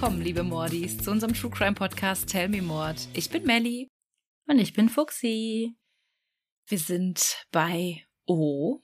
[0.00, 3.06] willkommen, liebe Mordis, zu unserem True Crime Podcast Tell Me Mord.
[3.12, 3.86] Ich bin Melly.
[4.46, 5.76] Und ich bin Fuxi.
[6.66, 8.80] Wir sind bei O.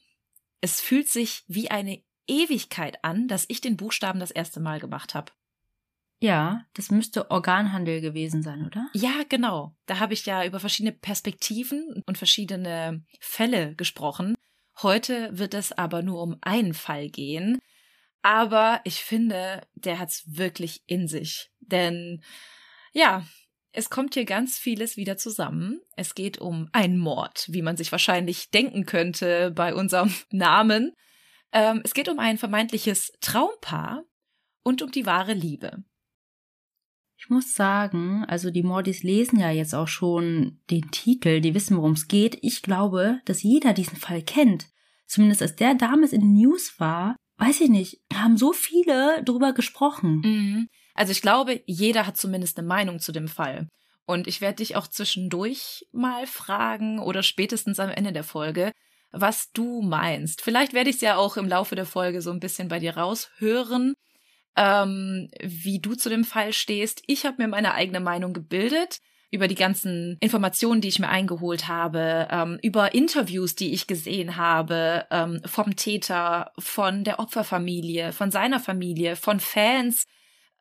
[0.61, 5.15] Es fühlt sich wie eine Ewigkeit an, dass ich den Buchstaben das erste Mal gemacht
[5.15, 5.33] habe.
[6.21, 8.87] Ja, das müsste Organhandel gewesen sein, oder?
[8.93, 9.75] Ja, genau.
[9.87, 14.35] Da habe ich ja über verschiedene Perspektiven und verschiedene Fälle gesprochen.
[14.83, 17.59] Heute wird es aber nur um einen Fall gehen.
[18.27, 21.53] Aber ich finde, der hat's wirklich in sich.
[21.61, 22.25] Denn
[22.93, 23.25] ja,
[23.71, 25.81] es kommt hier ganz vieles wieder zusammen.
[25.95, 30.93] Es geht um einen Mord, wie man sich wahrscheinlich denken könnte bei unserem Namen.
[31.53, 34.03] Ähm, es geht um ein vermeintliches Traumpaar
[34.65, 35.85] und um die wahre Liebe.
[37.17, 41.77] Ich muss sagen, also die Mordis lesen ja jetzt auch schon den Titel, die wissen,
[41.77, 42.39] worum es geht.
[42.43, 44.67] Ich glaube, dass jeder diesen Fall kennt.
[45.07, 49.53] Zumindest als der damals in den News war, weiß ich nicht, haben so viele drüber
[49.53, 50.21] gesprochen.
[50.25, 50.69] Mhm.
[50.95, 53.69] Also ich glaube, jeder hat zumindest eine Meinung zu dem Fall.
[54.07, 58.73] Und ich werde dich auch zwischendurch mal fragen oder spätestens am Ende der Folge,
[59.11, 60.43] was du meinst.
[60.43, 62.97] Vielleicht werde ich es ja auch im Laufe der Folge so ein bisschen bei dir
[62.97, 63.95] raushören,
[64.57, 67.03] ähm, wie du zu dem Fall stehst.
[67.07, 68.99] Ich habe mir meine eigene Meinung gebildet
[69.37, 74.37] über die ganzen Informationen, die ich mir eingeholt habe, ähm, über Interviews, die ich gesehen
[74.37, 80.07] habe, ähm, vom Täter, von der Opferfamilie, von seiner Familie, von Fans,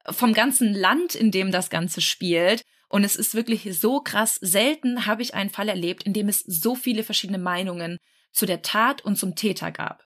[0.09, 2.64] vom ganzen Land, in dem das Ganze spielt.
[2.90, 4.36] Und es ist wirklich so krass.
[4.42, 7.98] Selten habe ich einen Fall erlebt, in dem es so viele verschiedene Meinungen
[8.34, 10.03] zu der Tat und zum Täter gab.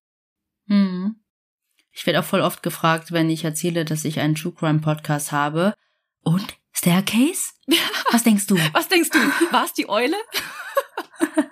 [0.67, 1.15] Hm.
[1.91, 5.31] Ich werde auch voll oft gefragt, wenn ich erzähle, dass ich einen True Crime Podcast
[5.31, 5.73] habe.
[6.21, 7.53] Und Staircase?
[8.11, 8.57] Was denkst du?
[8.73, 9.19] Was denkst du?
[9.51, 10.15] War es die Eule?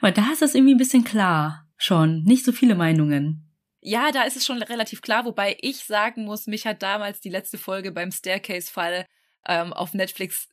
[0.00, 1.66] Weil da ist es irgendwie ein bisschen klar.
[1.76, 2.22] Schon.
[2.22, 3.52] Nicht so viele Meinungen.
[3.80, 7.28] Ja, da ist es schon relativ klar, wobei ich sagen muss, mich hat damals die
[7.28, 9.04] letzte Folge beim Staircase-Fall
[9.46, 10.48] ähm, auf Netflix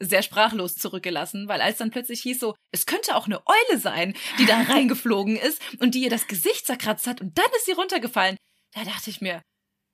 [0.00, 4.14] sehr sprachlos zurückgelassen, weil als dann plötzlich hieß so, es könnte auch eine Eule sein,
[4.38, 7.72] die da reingeflogen ist und die ihr das Gesicht zerkratzt hat und dann ist sie
[7.72, 8.36] runtergefallen.
[8.74, 9.42] Da dachte ich mir,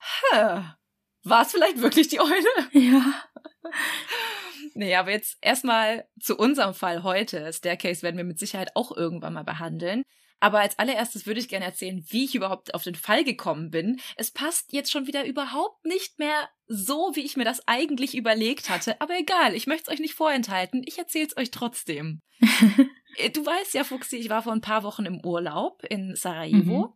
[0.00, 0.62] hä,
[1.24, 2.32] war es vielleicht wirklich die Eule?
[2.72, 3.24] Ja.
[4.74, 7.52] Nee, aber jetzt erstmal zu unserem Fall heute.
[7.52, 10.04] Staircase werden wir mit Sicherheit auch irgendwann mal behandeln.
[10.40, 14.00] Aber als allererstes würde ich gerne erzählen, wie ich überhaupt auf den Fall gekommen bin.
[14.16, 18.70] Es passt jetzt schon wieder überhaupt nicht mehr so, wie ich mir das eigentlich überlegt
[18.70, 19.00] hatte.
[19.00, 20.82] Aber egal, ich möchte es euch nicht vorenthalten.
[20.86, 22.22] Ich erzähle es euch trotzdem.
[23.16, 26.88] Äh, du weißt ja, Fuchsi, ich war vor ein paar Wochen im Urlaub in Sarajevo.
[26.88, 26.92] Mhm.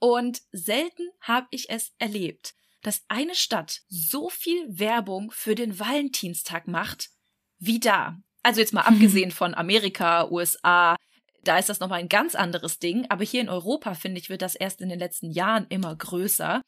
[0.00, 6.68] Und selten habe ich es erlebt, dass eine Stadt so viel Werbung für den Valentinstag
[6.68, 7.10] macht
[7.58, 8.18] wie da.
[8.42, 10.96] Also jetzt mal abgesehen von Amerika, USA,
[11.44, 13.06] da ist das nochmal ein ganz anderes Ding.
[13.08, 16.60] Aber hier in Europa, finde ich, wird das erst in den letzten Jahren immer größer.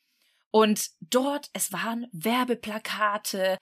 [0.51, 3.59] Und dort, es waren Werbeplakate,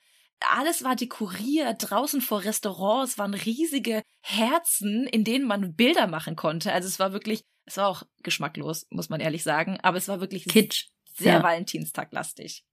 [0.51, 6.73] alles war dekoriert, draußen vor Restaurants waren riesige Herzen, in denen man Bilder machen konnte.
[6.73, 10.19] Also es war wirklich, es war auch geschmacklos, muss man ehrlich sagen, aber es war
[10.19, 10.87] wirklich Kitsch.
[11.13, 11.43] Sehr ja.
[11.43, 12.65] Valentinstaglastig.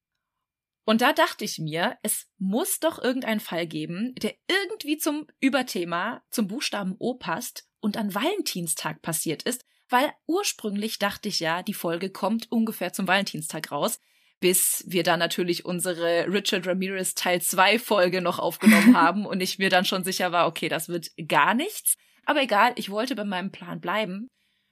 [0.85, 6.23] Und da dachte ich mir, es muss doch irgendeinen Fall geben, der irgendwie zum Überthema,
[6.31, 11.75] zum Buchstaben O passt und an Valentinstag passiert ist, weil ursprünglich dachte ich ja, die
[11.75, 14.01] Folge kommt ungefähr zum Valentinstag raus,
[14.41, 19.59] bis wir dann natürlich unsere Richard Ramirez Teil 2 Folge noch aufgenommen haben und ich
[19.59, 21.97] mir dann schon sicher war, okay, das wird gar nichts.
[22.25, 24.29] Aber egal, ich wollte bei meinem Plan bleiben.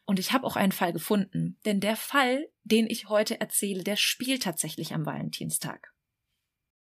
[0.08, 3.96] Und ich habe auch einen Fall gefunden, denn der Fall, den ich heute erzähle, der
[3.96, 5.92] spielt tatsächlich am Valentinstag.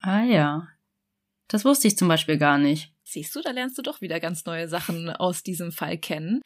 [0.00, 0.68] Ah ja.
[1.48, 2.92] Das wusste ich zum Beispiel gar nicht.
[3.02, 6.42] Siehst du, da lernst du doch wieder ganz neue Sachen aus diesem Fall kennen.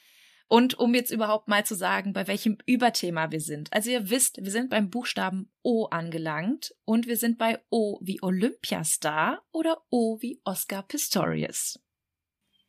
[0.46, 3.72] Und um jetzt überhaupt mal zu sagen, bei welchem Überthema wir sind.
[3.72, 8.22] Also ihr wisst, wir sind beim Buchstaben O angelangt und wir sind bei O wie
[8.22, 11.80] Olympiastar oder O wie Oscar Pistorius.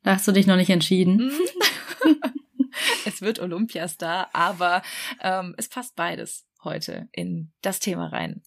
[0.02, 1.32] Da hast du dich noch nicht entschieden.
[3.06, 4.82] Es wird Olympiastar, aber
[5.22, 8.44] ähm, es passt beides heute in das Thema rein.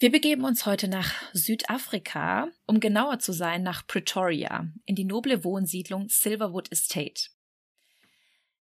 [0.00, 5.42] Wir begeben uns heute nach Südafrika, um genauer zu sein nach Pretoria, in die noble
[5.42, 7.30] Wohnsiedlung Silverwood Estate.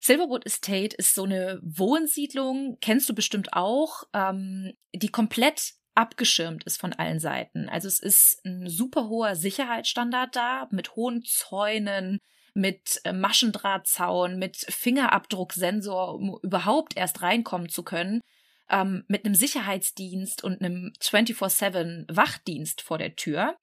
[0.01, 6.77] Silverwood Estate ist so eine Wohnsiedlung, kennst du bestimmt auch, ähm, die komplett abgeschirmt ist
[6.77, 7.69] von allen Seiten.
[7.69, 12.19] Also es ist ein super hoher Sicherheitsstandard da, mit hohen Zäunen,
[12.53, 18.21] mit äh, Maschendrahtzaun, mit Fingerabdrucksensor, um überhaupt erst reinkommen zu können
[18.69, 23.55] ähm, mit einem Sicherheitsdienst und einem 24-7 Wachdienst vor der Tür.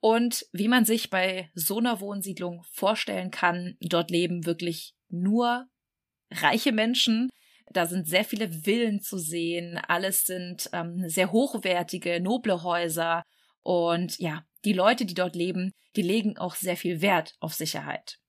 [0.00, 5.66] Und wie man sich bei so einer Wohnsiedlung vorstellen kann, dort leben wirklich nur
[6.30, 7.30] reiche Menschen.
[7.70, 9.78] Da sind sehr viele Villen zu sehen.
[9.88, 13.24] Alles sind ähm, sehr hochwertige, noble Häuser.
[13.62, 18.19] Und ja, die Leute, die dort leben, die legen auch sehr viel Wert auf Sicherheit.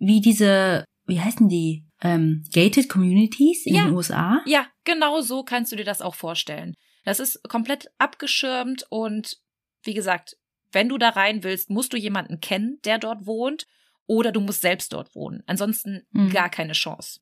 [0.00, 1.84] Wie diese, wie heißen die?
[2.02, 3.84] Ähm, gated Communities in ja.
[3.84, 4.42] den USA?
[4.46, 6.74] Ja, genau so kannst du dir das auch vorstellen.
[7.04, 9.36] Das ist komplett abgeschirmt und
[9.84, 10.36] wie gesagt,
[10.72, 13.66] wenn du da rein willst, musst du jemanden kennen, der dort wohnt,
[14.10, 15.44] oder du musst selbst dort wohnen.
[15.46, 16.30] Ansonsten mhm.
[16.30, 17.20] gar keine Chance.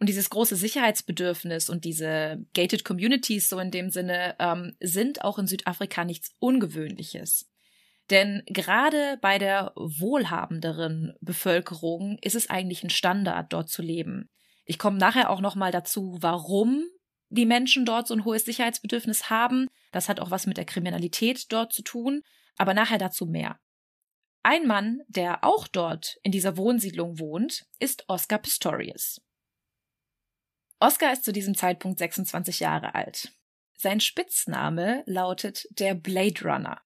[0.00, 5.38] Und dieses große Sicherheitsbedürfnis und diese gated communities so in dem Sinne ähm, sind auch
[5.38, 7.48] in Südafrika nichts Ungewöhnliches.
[8.10, 14.30] Denn gerade bei der wohlhabenderen Bevölkerung ist es eigentlich ein Standard, dort zu leben.
[14.64, 16.84] Ich komme nachher auch noch mal dazu, warum
[17.28, 19.68] die Menschen dort so ein hohes Sicherheitsbedürfnis haben.
[19.90, 22.22] Das hat auch was mit der Kriminalität dort zu tun,
[22.56, 23.58] aber nachher dazu mehr.
[24.42, 29.20] Ein Mann, der auch dort in dieser Wohnsiedlung wohnt, ist Oscar Pistorius.
[30.78, 33.32] Oscar ist zu diesem Zeitpunkt 26 Jahre alt.
[33.76, 36.80] Sein Spitzname lautet der Blade Runner.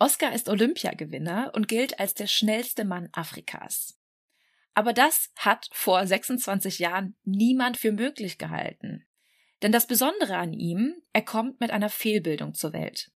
[0.00, 3.98] Oscar ist Olympiagewinner und gilt als der schnellste Mann Afrikas.
[4.72, 9.06] Aber das hat vor 26 Jahren niemand für möglich gehalten.
[9.60, 13.12] Denn das Besondere an ihm, er kommt mit einer Fehlbildung zur Welt.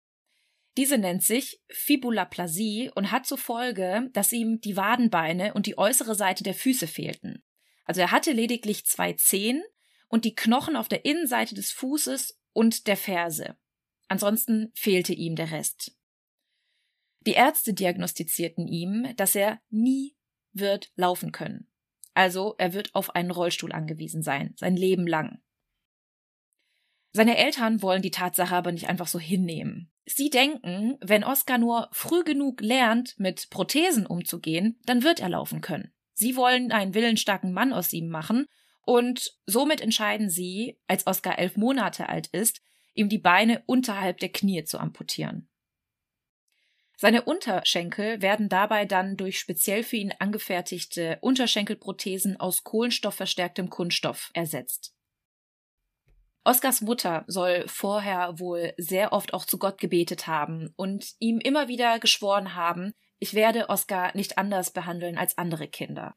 [0.79, 6.15] Diese nennt sich Fibulaplasie und hat zur Folge, dass ihm die Wadenbeine und die äußere
[6.15, 7.43] Seite der Füße fehlten.
[7.85, 9.62] Also er hatte lediglich zwei Zehen
[10.09, 13.59] und die Knochen auf der Innenseite des Fußes und der Ferse.
[14.09, 15.94] Ansonsten fehlte ihm der Rest.
[17.26, 20.17] Die Ärzte diagnostizierten ihm, dass er nie
[20.52, 21.69] wird laufen können.
[22.14, 25.40] Also er wird auf einen Rollstuhl angewiesen sein, sein Leben lang.
[27.12, 29.90] Seine Eltern wollen die Tatsache aber nicht einfach so hinnehmen.
[30.06, 35.61] Sie denken, wenn Oskar nur früh genug lernt, mit Prothesen umzugehen, dann wird er laufen
[35.61, 35.93] können.
[36.14, 38.46] Sie wollen einen willensstarken Mann aus ihm machen
[38.82, 42.61] und somit entscheiden sie, als Oskar elf Monate alt ist,
[42.94, 45.49] ihm die Beine unterhalb der Knie zu amputieren.
[47.02, 54.94] Seine Unterschenkel werden dabei dann durch speziell für ihn angefertigte Unterschenkelprothesen aus kohlenstoffverstärktem Kunststoff ersetzt.
[56.44, 61.69] Oskars Mutter soll vorher wohl sehr oft auch zu Gott gebetet haben und ihm immer
[61.69, 66.17] wieder geschworen haben, ich werde Oskar nicht anders behandeln als andere Kinder.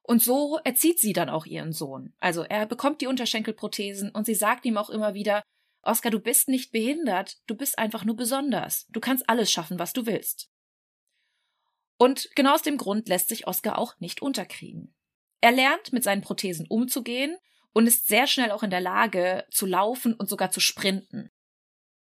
[0.00, 2.14] Und so erzieht sie dann auch ihren Sohn.
[2.20, 5.42] Also er bekommt die Unterschenkelprothesen und sie sagt ihm auch immer wieder,
[5.82, 8.86] Oskar, du bist nicht behindert, du bist einfach nur besonders.
[8.90, 10.50] Du kannst alles schaffen, was du willst.
[11.96, 14.94] Und genau aus dem Grund lässt sich Oskar auch nicht unterkriegen.
[15.40, 17.36] Er lernt, mit seinen Prothesen umzugehen
[17.72, 21.30] und ist sehr schnell auch in der Lage, zu laufen und sogar zu sprinten.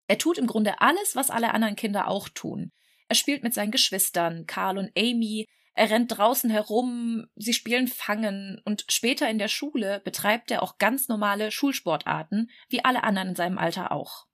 [0.07, 2.71] Er tut im Grunde alles, was alle anderen Kinder auch tun.
[3.07, 8.61] Er spielt mit seinen Geschwistern, Karl und Amy, er rennt draußen herum, sie spielen Fangen
[8.65, 13.35] und später in der Schule betreibt er auch ganz normale Schulsportarten, wie alle anderen in
[13.35, 14.27] seinem Alter auch.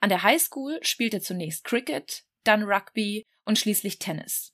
[0.00, 4.52] An der Highschool spielt er zunächst Cricket, dann Rugby und schließlich Tennis.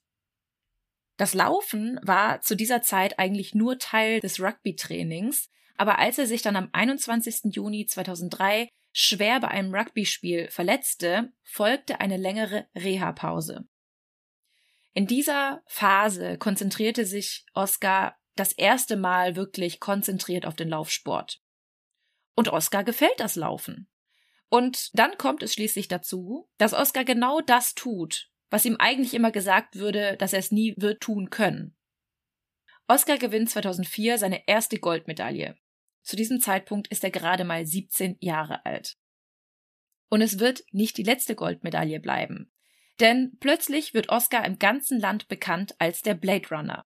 [1.19, 6.40] Das Laufen war zu dieser Zeit eigentlich nur Teil des Rugby-Trainings, aber als er sich
[6.40, 7.55] dann am 21.
[7.55, 13.67] Juni 2003 schwer bei einem Rugby-Spiel verletzte, folgte eine längere Reha-Pause.
[14.94, 21.41] In dieser Phase konzentrierte sich Oscar das erste Mal wirklich konzentriert auf den Laufsport.
[22.34, 23.89] Und Oscar gefällt das Laufen.
[24.49, 29.31] Und dann kommt es schließlich dazu, dass Oscar genau das tut, was ihm eigentlich immer
[29.31, 31.75] gesagt würde, dass er es nie wird tun können.
[32.87, 35.56] Oscar gewinnt 2004 seine erste Goldmedaille.
[36.03, 38.99] Zu diesem Zeitpunkt ist er gerade mal 17 Jahre alt.
[40.11, 42.53] Und es wird nicht die letzte Goldmedaille bleiben.
[43.01, 46.84] Denn plötzlich wird Oscar im ganzen Land bekannt als der Blade Runner.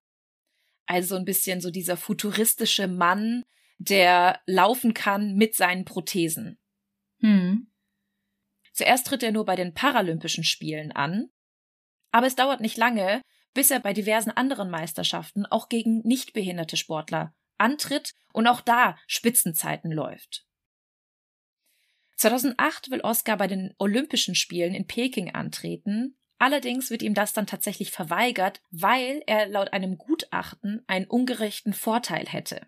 [0.86, 3.44] Also ein bisschen so dieser futuristische Mann,
[3.78, 6.58] der laufen kann mit seinen Prothesen.
[7.20, 7.70] Hm.
[8.72, 11.30] Zuerst tritt er nur bei den Paralympischen Spielen an,
[12.12, 13.20] aber es dauert nicht lange,
[13.52, 19.90] bis er bei diversen anderen Meisterschaften auch gegen nichtbehinderte Sportler antritt und auch da Spitzenzeiten
[19.90, 20.45] läuft.
[22.16, 26.16] 2008 will Oscar bei den Olympischen Spielen in Peking antreten.
[26.38, 32.26] Allerdings wird ihm das dann tatsächlich verweigert, weil er laut einem Gutachten einen ungerechten Vorteil
[32.26, 32.66] hätte.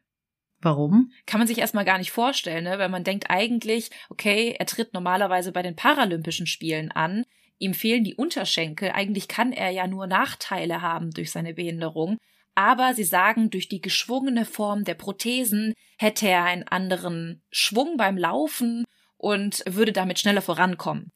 [0.60, 1.12] Warum?
[1.26, 2.78] Kann man sich erstmal gar nicht vorstellen, ne?
[2.78, 7.24] weil man denkt eigentlich, okay, er tritt normalerweise bei den Paralympischen Spielen an,
[7.58, 12.18] ihm fehlen die Unterschenkel, eigentlich kann er ja nur Nachteile haben durch seine Behinderung,
[12.56, 18.16] aber sie sagen, durch die geschwungene Form der Prothesen hätte er einen anderen Schwung beim
[18.18, 18.84] Laufen
[19.18, 21.12] und würde damit schneller vorankommen.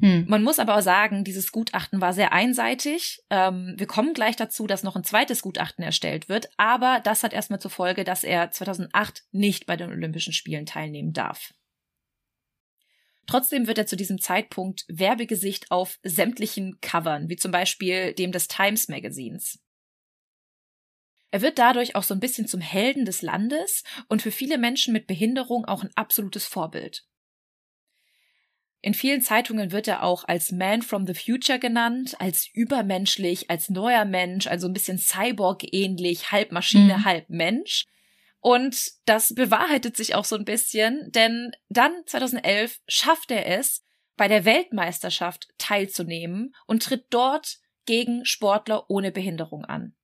[0.00, 0.26] Hm.
[0.28, 3.20] Man muss aber auch sagen, dieses Gutachten war sehr einseitig.
[3.30, 7.32] Ähm, wir kommen gleich dazu, dass noch ein zweites Gutachten erstellt wird, aber das hat
[7.32, 11.52] erstmal zur Folge, dass er 2008 nicht bei den Olympischen Spielen teilnehmen darf.
[13.26, 18.48] Trotzdem wird er zu diesem Zeitpunkt Werbegesicht auf sämtlichen Covern, wie zum Beispiel dem des
[18.48, 19.60] Times Magazins.
[21.30, 24.94] Er wird dadurch auch so ein bisschen zum Helden des Landes und für viele Menschen
[24.94, 27.04] mit Behinderung auch ein absolutes Vorbild.
[28.80, 33.70] In vielen Zeitungen wird er auch als Man from the Future genannt, als übermenschlich, als
[33.70, 37.04] neuer Mensch, also ein bisschen Cyborg-ähnlich, halb Maschine, mhm.
[37.04, 37.86] halb Mensch.
[38.40, 43.82] Und das bewahrheitet sich auch so ein bisschen, denn dann 2011 schafft er es,
[44.16, 49.94] bei der Weltmeisterschaft teilzunehmen und tritt dort gegen Sportler ohne Behinderung an.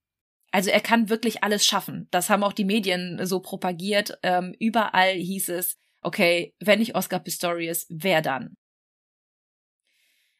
[0.50, 2.06] Also er kann wirklich alles schaffen.
[2.12, 4.18] Das haben auch die Medien so propagiert.
[4.22, 8.56] Ähm, überall hieß es, okay, wenn nicht Oscar Pistorius, wer dann?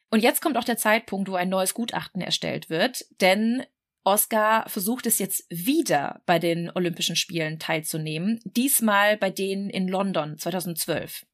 [0.09, 3.65] Und jetzt kommt auch der Zeitpunkt, wo ein neues Gutachten erstellt wird, denn
[4.03, 10.37] Oscar versucht es jetzt wieder bei den Olympischen Spielen teilzunehmen, diesmal bei denen in London
[10.37, 11.25] 2012.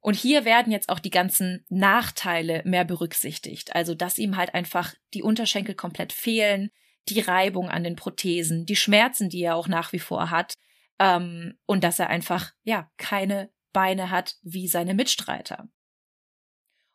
[0.00, 4.92] Und hier werden jetzt auch die ganzen Nachteile mehr berücksichtigt, also dass ihm halt einfach
[5.14, 6.70] die Unterschenkel komplett fehlen,
[7.08, 10.52] die Reibung an den Prothesen, die Schmerzen, die er auch nach wie vor hat,
[10.98, 15.68] ähm, und dass er einfach, ja, keine Beine hat wie seine Mitstreiter.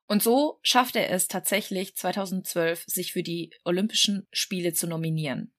[0.09, 5.53] Und so schafft er es tatsächlich 2012, sich für die Olympischen Spiele zu nominieren.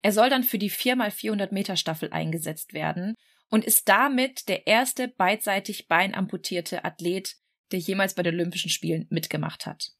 [0.00, 3.14] Er soll dann für die 4x400 Meter Staffel eingesetzt werden
[3.50, 7.36] und ist damit der erste beidseitig beinamputierte Athlet,
[7.72, 9.92] der jemals bei den Olympischen Spielen mitgemacht hat.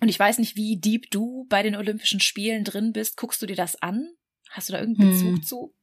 [0.00, 3.16] Und ich weiß nicht, wie deep du bei den Olympischen Spielen drin bist.
[3.16, 4.08] Guckst du dir das an?
[4.50, 5.42] Hast du da irgendeinen Bezug hm.
[5.42, 5.74] zu?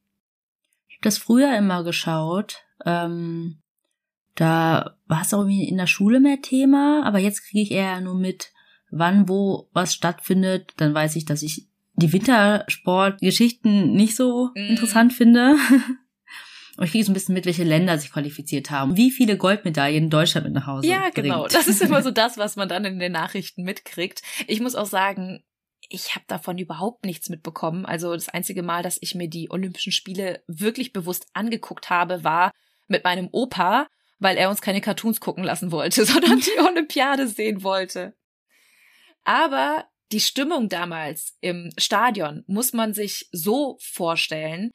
[0.88, 2.64] Ich habe das früher immer geschaut.
[2.86, 3.62] Ähm,
[4.36, 8.00] da war es auch irgendwie in der Schule mehr Thema, aber jetzt kriege ich eher
[8.00, 8.52] nur mit,
[8.90, 10.74] wann wo was stattfindet.
[10.76, 14.58] Dann weiß ich, dass ich die Wintersportgeschichten nicht so mm.
[14.58, 15.56] interessant finde.
[16.76, 18.98] Und ich kriege so ein bisschen mit, welche Länder sich qualifiziert haben.
[18.98, 21.14] Wie viele Goldmedaillen Deutschland mit nach Hause Ja, bringt.
[21.14, 21.46] genau.
[21.48, 24.20] Das ist immer so das, was man dann in den Nachrichten mitkriegt.
[24.46, 25.42] Ich muss auch sagen,
[25.88, 27.86] ich habe davon überhaupt nichts mitbekommen.
[27.86, 32.50] Also das einzige Mal, dass ich mir die Olympischen Spiele wirklich bewusst angeguckt habe, war
[32.88, 33.86] mit meinem Opa,
[34.18, 38.14] weil er uns keine Cartoons gucken lassen wollte, sondern die Olympiade sehen wollte.
[39.24, 44.70] Aber die Stimmung damals im Stadion muss man sich so vorstellen,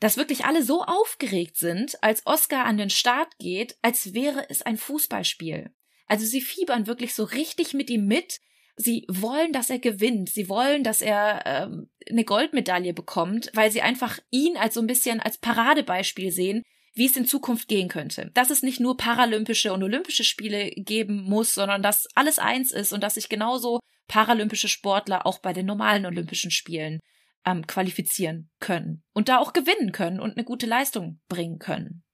[0.00, 4.60] dass wirklich alle so aufgeregt sind, als Oscar an den Start geht, als wäre es
[4.60, 5.72] ein Fußballspiel.
[6.06, 8.40] Also sie fiebern wirklich so richtig mit ihm mit.
[8.76, 10.28] Sie wollen, dass er gewinnt.
[10.28, 14.86] Sie wollen, dass er ähm, eine Goldmedaille bekommt, weil sie einfach ihn als so ein
[14.86, 16.62] bisschen als Paradebeispiel sehen,
[16.94, 18.30] wie es in Zukunft gehen könnte.
[18.34, 22.92] Dass es nicht nur paralympische und olympische Spiele geben muss, sondern dass alles eins ist
[22.92, 27.00] und dass sich genauso paralympische Sportler auch bei den normalen Olympischen Spielen
[27.44, 32.04] ähm, qualifizieren können und da auch gewinnen können und eine gute Leistung bringen können.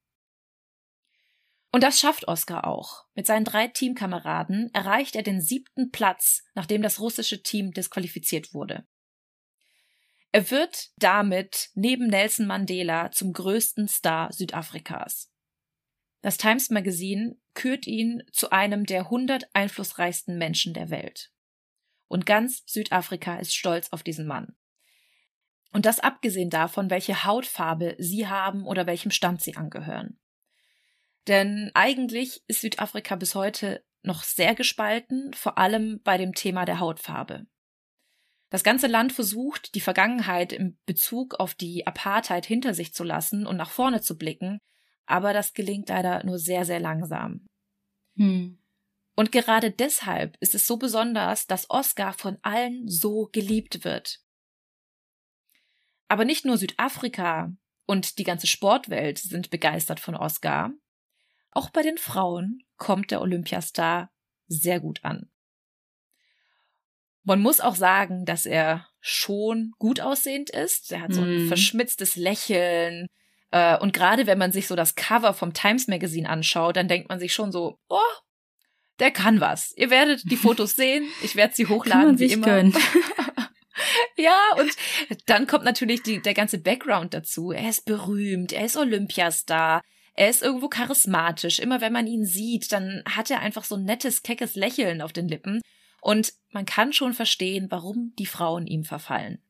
[1.73, 3.05] Und das schafft Oscar auch.
[3.15, 8.85] Mit seinen drei Teamkameraden erreicht er den siebten Platz, nachdem das russische Team disqualifiziert wurde.
[10.31, 15.29] Er wird damit neben Nelson Mandela zum größten Star Südafrikas.
[16.21, 21.31] Das Times Magazine kürt ihn zu einem der 100 einflussreichsten Menschen der Welt.
[22.07, 24.55] Und ganz Südafrika ist stolz auf diesen Mann.
[25.73, 30.19] Und das abgesehen davon, welche Hautfarbe sie haben oder welchem Stand sie angehören.
[31.27, 36.79] Denn eigentlich ist Südafrika bis heute noch sehr gespalten, vor allem bei dem Thema der
[36.79, 37.45] Hautfarbe.
[38.51, 43.47] Das ganze Land versucht, die Vergangenheit im Bezug auf die Apartheid hinter sich zu lassen
[43.47, 44.59] und nach vorne zu blicken,
[45.05, 47.47] aber das gelingt leider nur sehr, sehr langsam.
[48.17, 48.59] Hm.
[49.15, 54.19] Und gerade deshalb ist es so besonders, dass Oscar von allen so geliebt wird.
[56.09, 57.53] Aber nicht nur Südafrika
[57.85, 60.73] und die ganze Sportwelt sind begeistert von Oscar.
[61.51, 64.11] Auch bei den Frauen kommt der Olympiastar
[64.47, 65.31] sehr gut an.
[67.23, 70.91] Man muss auch sagen, dass er schon gut aussehend ist.
[70.91, 71.47] Er hat so ein mm.
[71.47, 73.07] verschmitztes Lächeln.
[73.51, 77.09] Äh, und gerade wenn man sich so das Cover vom Times Magazine anschaut, dann denkt
[77.09, 77.99] man sich schon so, oh,
[78.99, 79.73] der kann was.
[79.75, 81.05] Ihr werdet die Fotos sehen.
[81.23, 82.71] Ich werde sie hochladen, wie immer.
[84.17, 84.71] Ja, und
[85.25, 87.51] dann kommt natürlich die, der ganze Background dazu.
[87.51, 89.81] Er ist berühmt, er ist Olympiastar,
[90.13, 91.59] er ist irgendwo charismatisch.
[91.59, 95.13] Immer wenn man ihn sieht, dann hat er einfach so ein nettes, keckes Lächeln auf
[95.13, 95.61] den Lippen.
[96.01, 99.41] Und man kann schon verstehen, warum die Frauen ihm verfallen.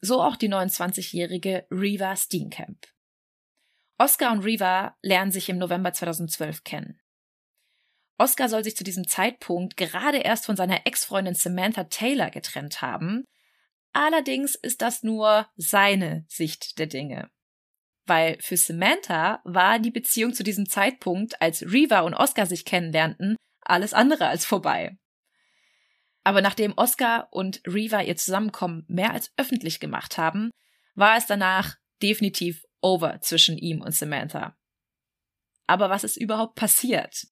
[0.00, 2.86] So auch die 29-jährige Reva Steenkamp.
[3.98, 7.00] Oscar und Reva lernen sich im November 2012 kennen.
[8.16, 13.24] Oscar soll sich zu diesem Zeitpunkt gerade erst von seiner Ex-Freundin Samantha Taylor getrennt haben.
[13.92, 17.28] Allerdings ist das nur seine Sicht der Dinge.
[18.06, 23.36] Weil für Samantha war die Beziehung zu diesem Zeitpunkt, als Reva und Oscar sich kennenlernten,
[23.62, 24.96] alles andere als vorbei.
[26.24, 30.50] Aber nachdem Oscar und Reva ihr Zusammenkommen mehr als öffentlich gemacht haben,
[30.94, 34.56] war es danach definitiv over zwischen ihm und Samantha.
[35.66, 37.26] Aber was ist überhaupt passiert?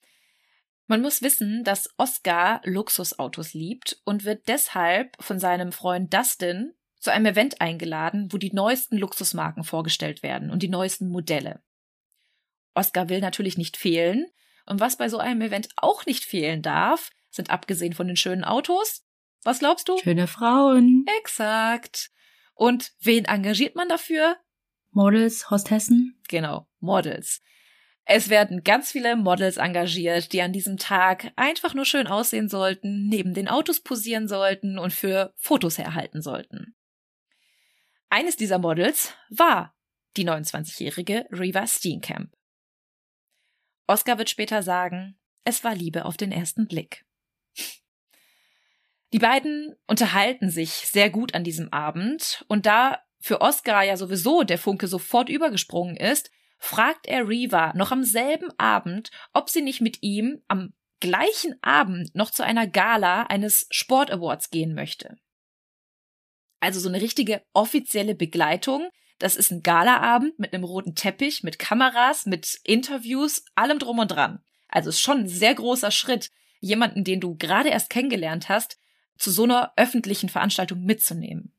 [0.87, 7.11] Man muss wissen, dass Oscar Luxusautos liebt und wird deshalb von seinem Freund Dustin zu
[7.11, 11.63] einem Event eingeladen, wo die neuesten Luxusmarken vorgestellt werden und die neuesten Modelle.
[12.75, 14.27] Oscar will natürlich nicht fehlen,
[14.65, 18.45] und was bei so einem Event auch nicht fehlen darf, sind abgesehen von den schönen
[18.45, 19.05] Autos,
[19.45, 19.99] was glaubst du?
[19.99, 21.05] Schöne Frauen.
[21.19, 22.11] Exakt.
[22.55, 24.37] Und wen engagiert man dafür?
[24.91, 26.21] Models, Hostessen?
[26.29, 27.41] Genau, Models.
[28.05, 33.09] Es werden ganz viele Models engagiert, die an diesem Tag einfach nur schön aussehen sollten,
[33.09, 36.75] neben den Autos posieren sollten und für Fotos herhalten sollten.
[38.11, 39.75] Eines dieser Models war
[40.17, 42.33] die 29-jährige Reva Steenkamp.
[43.87, 47.05] Oscar wird später sagen, es war Liebe auf den ersten Blick.
[49.13, 54.43] Die beiden unterhalten sich sehr gut an diesem Abend und da für Oscar ja sowieso
[54.43, 59.81] der Funke sofort übergesprungen ist, fragt er Reva noch am selben Abend, ob sie nicht
[59.81, 65.19] mit ihm am gleichen Abend noch zu einer Gala eines Sport Awards gehen möchte.
[66.61, 68.89] Also so eine richtige offizielle Begleitung.
[69.19, 74.09] Das ist ein Galaabend mit einem roten Teppich, mit Kameras, mit Interviews, allem drum und
[74.09, 74.43] dran.
[74.69, 78.79] Also ist schon ein sehr großer Schritt, jemanden, den du gerade erst kennengelernt hast,
[79.19, 81.53] zu so einer öffentlichen Veranstaltung mitzunehmen.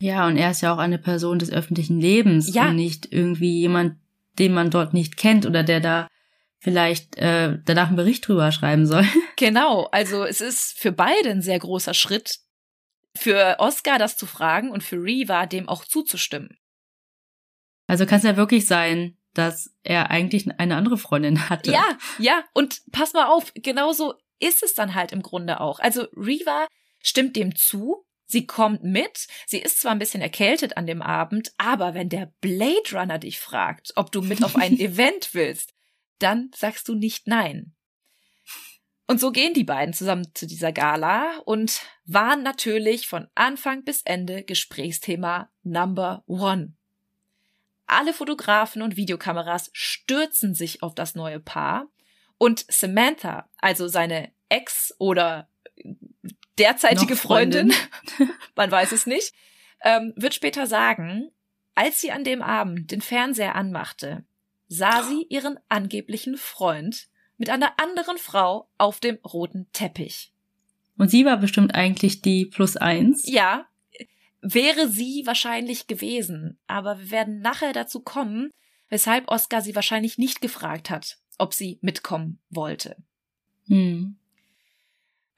[0.00, 2.68] Ja, und er ist ja auch eine Person des öffentlichen Lebens ja.
[2.68, 3.96] und nicht irgendwie jemand,
[4.38, 6.08] den man dort nicht kennt oder der da
[6.58, 9.04] vielleicht äh, danach einen Bericht drüber schreiben soll.
[9.36, 12.40] Genau, also es ist für beide ein sehr großer Schritt,
[13.16, 16.58] für Oscar das zu fragen und für Reva dem auch zuzustimmen.
[17.86, 21.72] Also kann es ja wirklich sein, dass er eigentlich eine andere Freundin hatte.
[21.72, 21.84] Ja,
[22.18, 25.80] ja, und pass mal auf, genauso ist es dann halt im Grunde auch.
[25.80, 26.66] Also Reva
[27.02, 31.52] stimmt dem zu, Sie kommt mit, sie ist zwar ein bisschen erkältet an dem Abend,
[31.58, 35.74] aber wenn der Blade Runner dich fragt, ob du mit auf ein Event willst,
[36.20, 37.74] dann sagst du nicht nein.
[39.08, 44.02] Und so gehen die beiden zusammen zu dieser Gala und waren natürlich von Anfang bis
[44.02, 46.74] Ende Gesprächsthema Number One.
[47.88, 51.88] Alle Fotografen und Videokameras stürzen sich auf das neue Paar
[52.38, 55.49] und Samantha, also seine Ex oder
[56.60, 59.32] derzeitige Freundin, Freundin man weiß es nicht,
[59.82, 61.30] ähm, wird später sagen,
[61.74, 64.24] als sie an dem Abend den Fernseher anmachte,
[64.68, 70.32] sah sie ihren angeblichen Freund mit einer anderen Frau auf dem roten Teppich.
[70.98, 73.26] Und sie war bestimmt eigentlich die Plus eins?
[73.26, 73.66] Ja,
[74.42, 76.58] wäre sie wahrscheinlich gewesen.
[76.66, 78.50] Aber wir werden nachher dazu kommen,
[78.90, 82.96] weshalb Oscar sie wahrscheinlich nicht gefragt hat, ob sie mitkommen wollte.
[83.68, 84.16] Hm.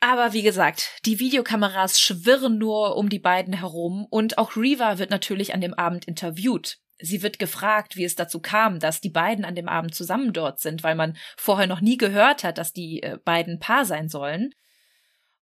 [0.04, 5.10] Aber wie gesagt, die Videokameras schwirren nur um die beiden herum und auch Reva wird
[5.10, 6.80] natürlich an dem Abend interviewt.
[6.98, 10.58] Sie wird gefragt, wie es dazu kam, dass die beiden an dem Abend zusammen dort
[10.58, 14.52] sind, weil man vorher noch nie gehört hat, dass die äh, beiden Paar sein sollen.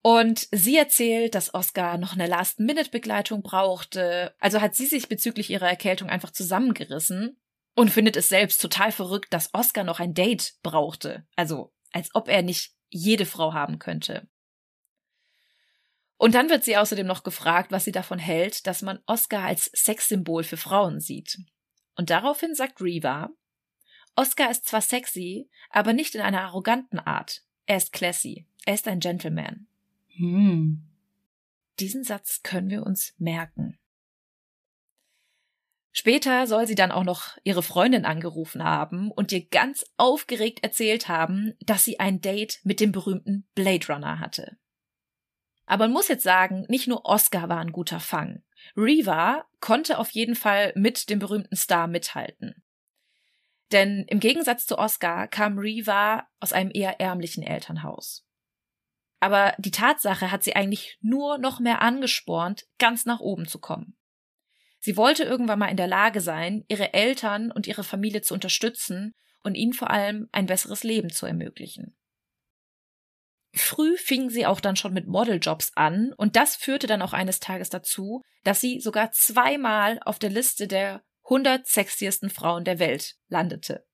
[0.01, 4.33] Und sie erzählt, dass Oscar noch eine Last-Minute-Begleitung brauchte.
[4.39, 7.37] Also hat sie sich bezüglich ihrer Erkältung einfach zusammengerissen
[7.75, 11.25] und findet es selbst total verrückt, dass Oscar noch ein Date brauchte.
[11.35, 14.29] Also als ob er nicht jede Frau haben könnte.
[16.17, 19.65] Und dann wird sie außerdem noch gefragt, was sie davon hält, dass man Oscar als
[19.73, 21.39] Sexsymbol für Frauen sieht.
[21.95, 23.29] Und daraufhin sagt Reva,
[24.15, 27.43] Oscar ist zwar sexy, aber nicht in einer arroganten Art.
[27.65, 28.45] Er ist classy.
[28.65, 29.67] Er ist ein Gentleman.
[30.15, 30.83] Hm.
[31.79, 33.77] Diesen Satz können wir uns merken.
[35.91, 41.07] Später soll sie dann auch noch ihre Freundin angerufen haben und ihr ganz aufgeregt erzählt
[41.07, 44.57] haben, dass sie ein Date mit dem berühmten Blade Runner hatte.
[45.65, 48.43] Aber man muss jetzt sagen, nicht nur Oscar war ein guter Fang.
[48.77, 52.63] Reva konnte auf jeden Fall mit dem berühmten Star mithalten.
[53.71, 58.25] Denn im Gegensatz zu Oscar kam Reva aus einem eher ärmlichen Elternhaus.
[59.19, 63.97] Aber die Tatsache hat sie eigentlich nur noch mehr angespornt, ganz nach oben zu kommen.
[64.79, 69.15] Sie wollte irgendwann mal in der Lage sein, ihre Eltern und ihre Familie zu unterstützen
[69.41, 71.95] und ihnen vor allem ein besseres Leben zu ermöglichen.
[73.55, 77.39] Früh fing sie auch dann schon mit Modeljobs an und das führte dann auch eines
[77.39, 83.15] Tages dazu, dass sie sogar zweimal auf der Liste der 100 sexiesten Frauen der Welt
[83.29, 83.85] landete.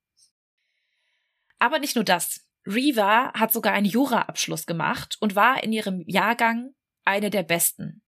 [1.59, 2.41] Aber nicht nur das.
[2.65, 8.03] Reva hat sogar einen Jura-Abschluss gemacht und war in ihrem Jahrgang eine der besten.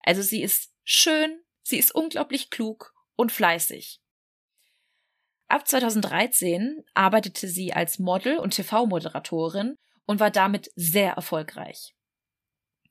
[0.00, 4.00] Also sie ist schön, sie ist unglaublich klug und fleißig.
[5.46, 9.76] Ab 2013 arbeitete sie als Model und TV-Moderatorin
[10.10, 11.94] und war damit sehr erfolgreich.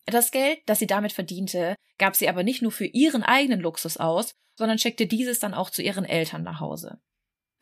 [0.05, 3.97] Das Geld, das sie damit verdiente, gab sie aber nicht nur für ihren eigenen Luxus
[3.97, 7.01] aus, sondern schickte dieses dann auch zu ihren Eltern nach Hause.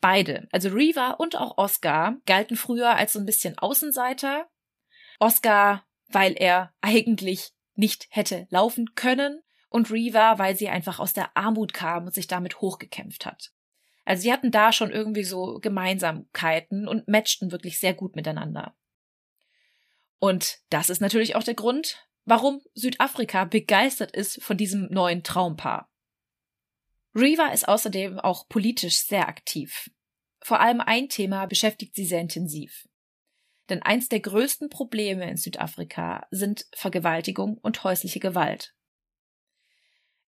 [0.00, 4.48] Beide, also Reva und auch Oscar, galten früher als so ein bisschen Außenseiter.
[5.18, 9.40] Oscar, weil er eigentlich nicht hätte laufen können
[9.70, 13.50] und Reva, weil sie einfach aus der Armut kam und sich damit hochgekämpft hat.
[14.04, 18.76] Also sie hatten da schon irgendwie so Gemeinsamkeiten und matchten wirklich sehr gut miteinander.
[20.18, 25.90] Und das ist natürlich auch der Grund, warum Südafrika begeistert ist von diesem neuen Traumpaar.
[27.14, 29.90] Reva ist außerdem auch politisch sehr aktiv.
[30.40, 32.88] Vor allem ein Thema beschäftigt sie sehr intensiv.
[33.68, 38.74] Denn eins der größten Probleme in Südafrika sind Vergewaltigung und häusliche Gewalt.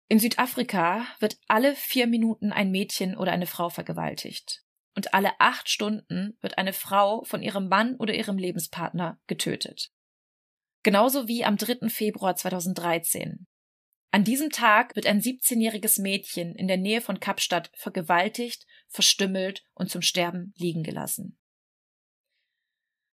[0.08, 4.64] In Südafrika wird alle vier Minuten ein Mädchen oder eine Frau vergewaltigt.
[5.00, 9.90] Und alle acht Stunden wird eine Frau von ihrem Mann oder ihrem Lebenspartner getötet.
[10.82, 11.88] Genauso wie am 3.
[11.88, 13.46] Februar 2013.
[14.10, 19.90] An diesem Tag wird ein 17-jähriges Mädchen in der Nähe von Kapstadt vergewaltigt, verstümmelt und
[19.90, 21.38] zum Sterben liegen gelassen.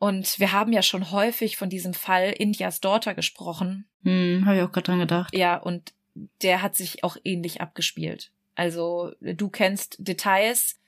[0.00, 3.88] Und wir haben ja schon häufig von diesem Fall Indias Daughter gesprochen.
[4.02, 5.36] Hm, habe ich auch gerade dran gedacht.
[5.36, 5.94] Ja, und
[6.42, 8.32] der hat sich auch ähnlich abgespielt.
[8.56, 10.80] Also du kennst Details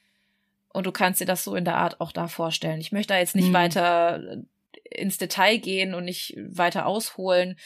[0.73, 2.81] und du kannst dir das so in der Art auch da vorstellen.
[2.81, 3.55] Ich möchte da jetzt nicht mhm.
[3.55, 4.43] weiter
[4.85, 7.59] ins Detail gehen und nicht weiter ausholen.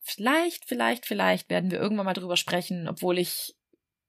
[0.00, 3.54] Vielleicht, vielleicht, vielleicht werden wir irgendwann mal drüber sprechen, obwohl ich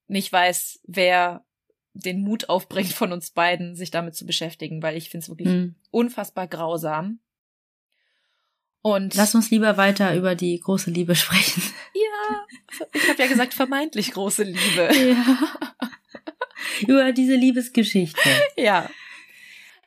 [0.07, 1.45] nicht weiß, wer
[1.93, 5.47] den Mut aufbringt von uns beiden, sich damit zu beschäftigen, weil ich finde es wirklich
[5.47, 5.75] mhm.
[5.91, 7.19] unfassbar grausam.
[8.81, 11.63] Und lass uns lieber weiter über die große Liebe sprechen.
[11.93, 12.45] Ja,
[12.93, 14.89] ich habe ja gesagt vermeintlich große Liebe.
[14.93, 15.72] Ja.
[16.87, 18.29] Über diese Liebesgeschichte.
[18.57, 18.89] Ja.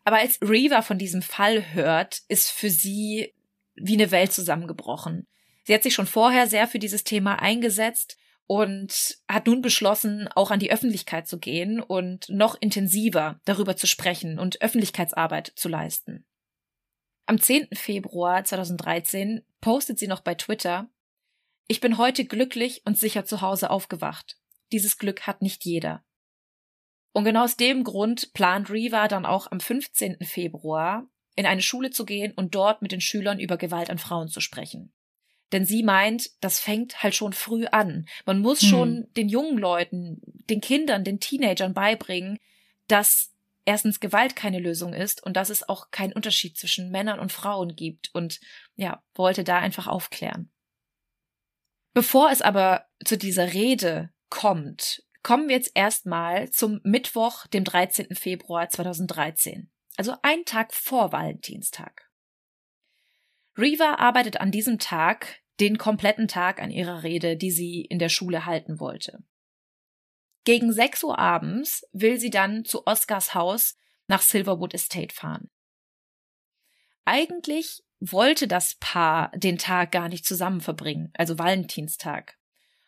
[0.04, 3.34] Aber als Reva von diesem Fall hört, ist für sie
[3.74, 5.26] wie eine Welt zusammengebrochen.
[5.64, 10.52] Sie hat sich schon vorher sehr für dieses Thema eingesetzt und hat nun beschlossen, auch
[10.52, 16.24] an die Öffentlichkeit zu gehen und noch intensiver darüber zu sprechen und Öffentlichkeitsarbeit zu leisten.
[17.26, 17.68] Am 10.
[17.72, 20.88] Februar 2013 postet sie noch bei Twitter,
[21.68, 24.38] ich bin heute glücklich und sicher zu Hause aufgewacht.
[24.70, 26.04] Dieses Glück hat nicht jeder.
[27.16, 30.18] Und genau aus dem Grund plant Reva dann auch am 15.
[30.20, 34.28] Februar in eine Schule zu gehen und dort mit den Schülern über Gewalt an Frauen
[34.28, 34.92] zu sprechen.
[35.50, 38.06] Denn sie meint, das fängt halt schon früh an.
[38.26, 38.68] Man muss hm.
[38.68, 42.38] schon den jungen Leuten, den Kindern, den Teenagern beibringen,
[42.86, 43.32] dass
[43.64, 47.76] erstens Gewalt keine Lösung ist und dass es auch keinen Unterschied zwischen Männern und Frauen
[47.76, 48.40] gibt und
[48.74, 50.50] ja, wollte da einfach aufklären.
[51.94, 58.14] Bevor es aber zu dieser Rede kommt, kommen wir jetzt erstmal zum Mittwoch, dem 13.
[58.14, 62.08] Februar 2013, also ein Tag vor Valentinstag.
[63.58, 68.08] Reva arbeitet an diesem Tag den kompletten Tag an ihrer Rede, die sie in der
[68.08, 69.24] Schule halten wollte.
[70.44, 75.50] Gegen 6 Uhr abends will sie dann zu Oscars Haus nach Silverwood Estate fahren.
[77.04, 82.38] Eigentlich wollte das Paar den Tag gar nicht zusammen verbringen, also Valentinstag.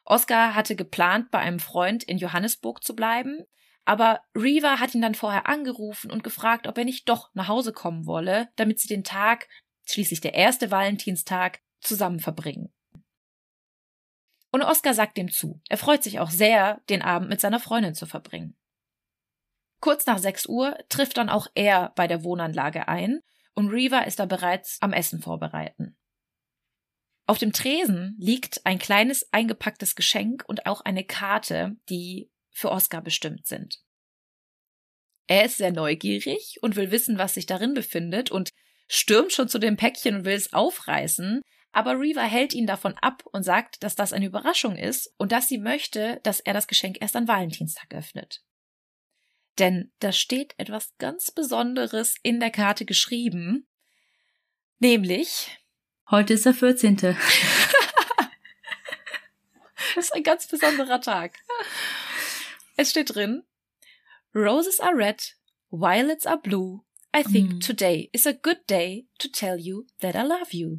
[0.09, 3.45] Oscar hatte geplant, bei einem Freund in Johannesburg zu bleiben,
[3.85, 7.75] aber Reva hat ihn dann vorher angerufen und gefragt, ob er nicht doch nach Hause
[7.75, 9.49] kommen wolle, damit sie den Tag,
[9.85, 12.73] schließlich der erste Valentinstag, zusammen verbringen.
[14.51, 15.61] Und Oscar sagt dem zu.
[15.69, 18.57] Er freut sich auch sehr, den Abend mit seiner Freundin zu verbringen.
[19.81, 23.21] Kurz nach 6 Uhr trifft dann auch er bei der Wohnanlage ein
[23.55, 25.98] und Reva ist da bereits am Essen vorbereiten.
[27.29, 33.03] Auf dem Tresen liegt ein kleines eingepacktes Geschenk und auch eine Karte, die für Oscar
[33.03, 33.83] bestimmt sind.
[35.27, 38.55] Er ist sehr neugierig und will wissen, was sich darin befindet und
[38.89, 43.23] stürmt schon zu dem Päckchen und will es aufreißen, aber Reva hält ihn davon ab
[43.27, 46.97] und sagt, dass das eine Überraschung ist und dass sie möchte, dass er das Geschenk
[47.03, 48.43] erst an Valentinstag öffnet.
[49.59, 53.69] Denn da steht etwas ganz Besonderes in der Karte geschrieben,
[54.79, 55.58] nämlich
[56.11, 56.97] Heute ist der 14.
[56.97, 57.17] das
[59.95, 61.37] ist ein ganz besonderer Tag.
[62.77, 63.43] Es steht drin,
[64.35, 65.37] Roses are red,
[65.71, 66.81] violets are blue.
[67.15, 67.61] I think mm.
[67.61, 70.79] today is a good day to tell you that I love you.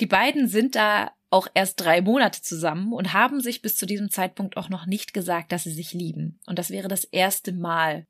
[0.00, 4.10] Die beiden sind da auch erst drei Monate zusammen und haben sich bis zu diesem
[4.10, 6.40] Zeitpunkt auch noch nicht gesagt, dass sie sich lieben.
[6.46, 8.08] Und das wäre das erste Mal,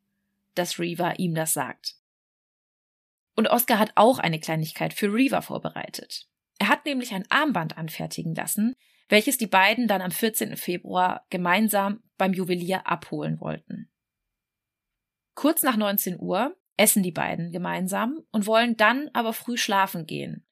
[0.54, 1.99] dass Reva ihm das sagt.
[3.40, 6.28] Und Oscar hat auch eine Kleinigkeit für Reva vorbereitet.
[6.58, 8.76] Er hat nämlich ein Armband anfertigen lassen,
[9.08, 10.58] welches die beiden dann am 14.
[10.58, 13.90] Februar gemeinsam beim Juwelier abholen wollten.
[15.34, 20.46] Kurz nach 19 Uhr essen die beiden gemeinsam und wollen dann aber früh schlafen gehen.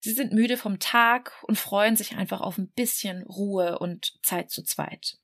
[0.00, 4.50] Sie sind müde vom Tag und freuen sich einfach auf ein bisschen Ruhe und Zeit
[4.50, 5.16] zu zweit.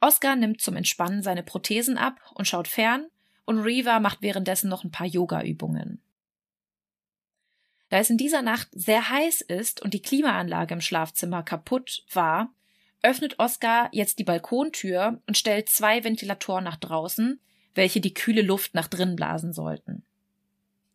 [0.00, 3.10] Oscar nimmt zum Entspannen seine Prothesen ab und schaut fern,
[3.44, 6.02] und Reva macht währenddessen noch ein paar Yoga-Übungen.
[7.90, 12.54] Da es in dieser Nacht sehr heiß ist und die Klimaanlage im Schlafzimmer kaputt war,
[13.02, 17.40] öffnet Oscar jetzt die Balkontür und stellt zwei Ventilatoren nach draußen,
[17.74, 20.04] welche die kühle Luft nach drinnen blasen sollten.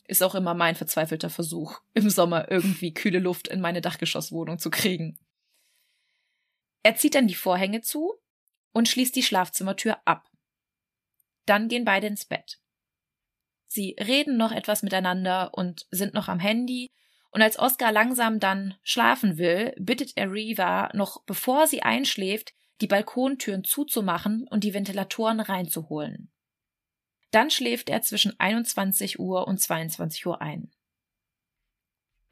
[0.08, 4.70] Ist auch immer mein verzweifelter Versuch, im Sommer irgendwie kühle Luft in meine Dachgeschosswohnung zu
[4.70, 5.18] kriegen.
[6.84, 8.14] Er zieht dann die Vorhänge zu
[8.72, 10.30] und schließt die Schlafzimmertür ab.
[11.46, 12.60] Dann gehen beide ins Bett.
[13.66, 16.92] Sie reden noch etwas miteinander und sind noch am Handy,
[17.32, 22.88] und als Oscar langsam dann schlafen will, bittet er Reva, noch bevor sie einschläft, die
[22.88, 26.32] Balkontüren zuzumachen und die Ventilatoren reinzuholen.
[27.32, 30.72] Dann schläft er zwischen 21 Uhr und 22 Uhr ein.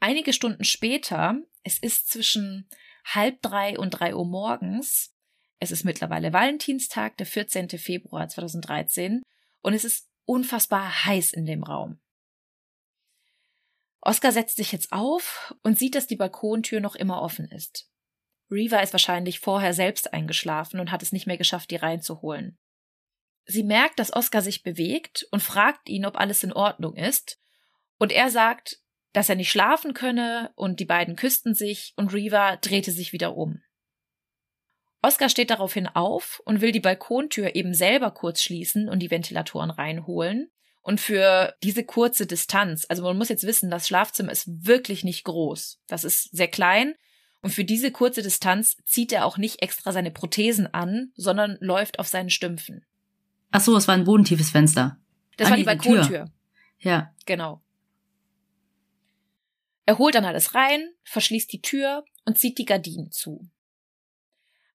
[0.00, 2.66] Einige Stunden später, es ist zwischen
[3.04, 5.13] halb drei und drei Uhr morgens,
[5.60, 7.70] es ist mittlerweile Valentinstag, der 14.
[7.70, 9.22] Februar 2013,
[9.62, 12.00] und es ist unfassbar heiß in dem Raum.
[14.00, 17.88] Oscar setzt sich jetzt auf und sieht, dass die Balkontür noch immer offen ist.
[18.50, 22.58] Reva ist wahrscheinlich vorher selbst eingeschlafen und hat es nicht mehr geschafft, die reinzuholen.
[23.46, 27.38] Sie merkt, dass Oscar sich bewegt und fragt ihn, ob alles in Ordnung ist.
[27.98, 28.80] Und er sagt,
[29.12, 33.36] dass er nicht schlafen könne und die beiden küssten sich und Reva drehte sich wieder
[33.36, 33.62] um.
[35.04, 39.70] Oscar steht daraufhin auf und will die Balkontür eben selber kurz schließen und die Ventilatoren
[39.70, 40.50] reinholen.
[40.80, 45.24] Und für diese kurze Distanz, also man muss jetzt wissen, das Schlafzimmer ist wirklich nicht
[45.24, 45.80] groß.
[45.86, 46.94] Das ist sehr klein.
[47.42, 51.98] Und für diese kurze Distanz zieht er auch nicht extra seine Prothesen an, sondern läuft
[51.98, 52.86] auf seinen Stümpfen.
[53.50, 54.98] Ach so, es war ein bodentiefes Fenster.
[55.36, 56.30] Das ah, war die Balkontür.
[56.78, 57.14] Ja.
[57.26, 57.62] Genau.
[59.84, 63.46] Er holt dann alles rein, verschließt die Tür und zieht die Gardinen zu.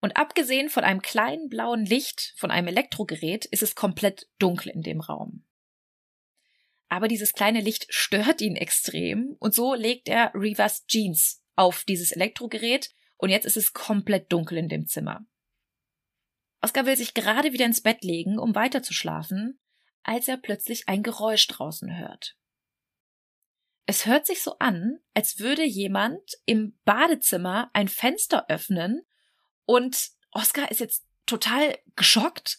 [0.01, 4.81] Und abgesehen von einem kleinen blauen Licht von einem Elektrogerät ist es komplett dunkel in
[4.81, 5.45] dem Raum.
[6.87, 12.11] Aber dieses kleine Licht stört ihn extrem und so legt er Rivas Jeans auf dieses
[12.11, 15.25] Elektrogerät und jetzt ist es komplett dunkel in dem Zimmer.
[16.61, 19.59] Oscar will sich gerade wieder ins Bett legen, um weiter zu schlafen,
[20.03, 22.37] als er plötzlich ein Geräusch draußen hört.
[23.85, 29.05] Es hört sich so an, als würde jemand im Badezimmer ein Fenster öffnen
[29.69, 32.57] und Oscar ist jetzt total geschockt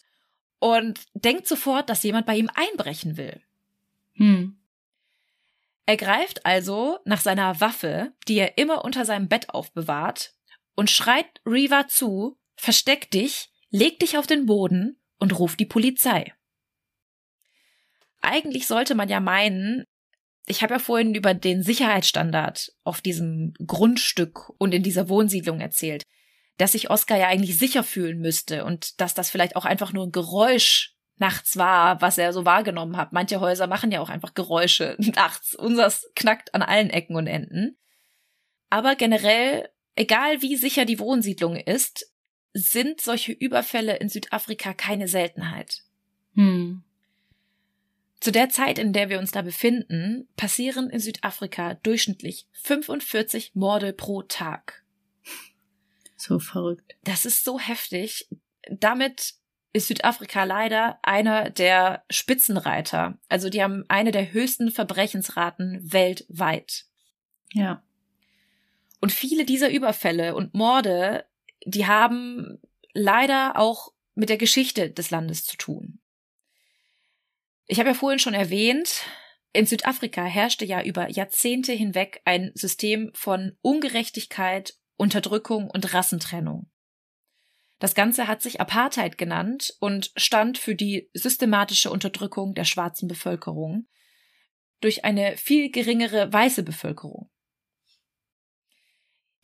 [0.59, 3.41] und denkt sofort, dass jemand bei ihm einbrechen will.
[4.13, 4.57] Hm.
[5.85, 10.35] Er greift also nach seiner Waffe, die er immer unter seinem Bett aufbewahrt,
[10.75, 16.33] und schreit Reva zu, versteck dich, leg dich auf den Boden und ruf die Polizei.
[18.21, 19.83] Eigentlich sollte man ja meinen,
[20.45, 26.05] ich habe ja vorhin über den Sicherheitsstandard auf diesem Grundstück und in dieser Wohnsiedlung erzählt
[26.57, 30.05] dass sich Oscar ja eigentlich sicher fühlen müsste und dass das vielleicht auch einfach nur
[30.05, 33.13] ein Geräusch nachts war, was er so wahrgenommen hat.
[33.13, 35.55] Manche Häuser machen ja auch einfach Geräusche nachts.
[35.55, 37.77] Unsers knackt an allen Ecken und Enden.
[38.69, 42.11] Aber generell, egal wie sicher die Wohnsiedlung ist,
[42.53, 45.83] sind solche Überfälle in Südafrika keine Seltenheit.
[46.35, 46.83] Hm.
[48.19, 53.93] Zu der Zeit, in der wir uns da befinden, passieren in Südafrika durchschnittlich 45 Morde
[53.93, 54.80] pro Tag.
[56.21, 56.95] So verrückt.
[57.03, 58.29] Das ist so heftig.
[58.69, 59.33] Damit
[59.73, 63.17] ist Südafrika leider einer der Spitzenreiter.
[63.27, 66.85] Also die haben eine der höchsten Verbrechensraten weltweit.
[67.53, 67.81] Ja.
[68.99, 71.25] Und viele dieser Überfälle und Morde,
[71.65, 72.59] die haben
[72.93, 76.01] leider auch mit der Geschichte des Landes zu tun.
[77.65, 79.05] Ich habe ja vorhin schon erwähnt,
[79.53, 86.69] in Südafrika herrschte ja über Jahrzehnte hinweg ein System von Ungerechtigkeit Unterdrückung und Rassentrennung.
[87.79, 93.87] Das Ganze hat sich Apartheid genannt und stand für die systematische Unterdrückung der schwarzen Bevölkerung
[94.79, 97.31] durch eine viel geringere weiße Bevölkerung.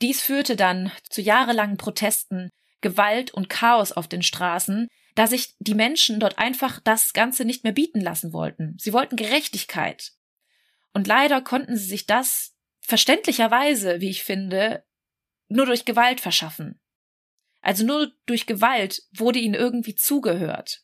[0.04, 5.74] Dies führte dann zu jahrelangen Protesten, Gewalt und Chaos auf den Straßen, da sich die
[5.74, 8.78] Menschen dort einfach das Ganze nicht mehr bieten lassen wollten.
[8.78, 10.12] Sie wollten Gerechtigkeit.
[10.94, 14.84] Und leider konnten sie sich das verständlicherweise, wie ich finde,
[15.48, 16.80] nur durch Gewalt verschaffen.
[17.62, 20.84] Also nur durch Gewalt wurde ihnen irgendwie zugehört.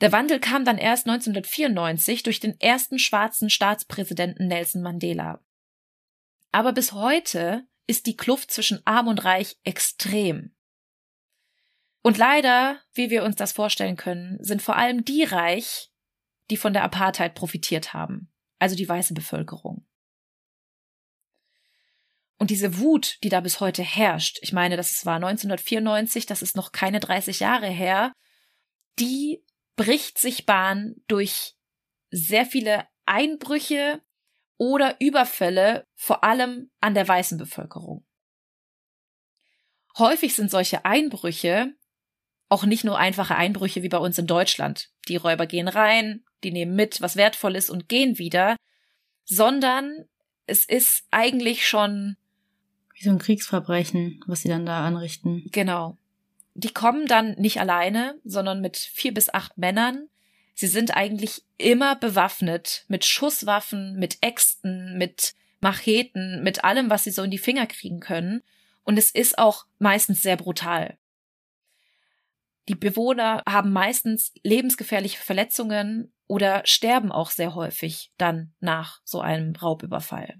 [0.00, 5.42] Der Wandel kam dann erst 1994 durch den ersten schwarzen Staatspräsidenten Nelson Mandela.
[6.52, 10.54] Aber bis heute ist die Kluft zwischen arm und reich extrem.
[12.02, 15.90] Und leider, wie wir uns das vorstellen können, sind vor allem die reich,
[16.50, 19.86] die von der Apartheid profitiert haben, also die weiße Bevölkerung.
[22.44, 26.56] Und diese Wut, die da bis heute herrscht, ich meine, das war 1994, das ist
[26.56, 28.12] noch keine 30 Jahre her,
[28.98, 29.42] die
[29.76, 31.54] bricht sich Bahn durch
[32.10, 34.02] sehr viele Einbrüche
[34.58, 38.04] oder Überfälle, vor allem an der weißen Bevölkerung.
[39.96, 41.74] Häufig sind solche Einbrüche
[42.50, 44.90] auch nicht nur einfache Einbrüche wie bei uns in Deutschland.
[45.08, 48.56] Die Räuber gehen rein, die nehmen mit, was wertvoll ist und gehen wieder,
[49.24, 50.04] sondern
[50.44, 52.18] es ist eigentlich schon
[52.94, 55.48] wie so ein Kriegsverbrechen, was sie dann da anrichten.
[55.52, 55.96] Genau.
[56.54, 60.08] Die kommen dann nicht alleine, sondern mit vier bis acht Männern.
[60.54, 67.10] Sie sind eigentlich immer bewaffnet mit Schusswaffen, mit Äxten, mit Macheten, mit allem, was sie
[67.10, 68.42] so in die Finger kriegen können.
[68.84, 70.96] Und es ist auch meistens sehr brutal.
[72.68, 79.54] Die Bewohner haben meistens lebensgefährliche Verletzungen oder sterben auch sehr häufig dann nach so einem
[79.56, 80.38] Raubüberfall.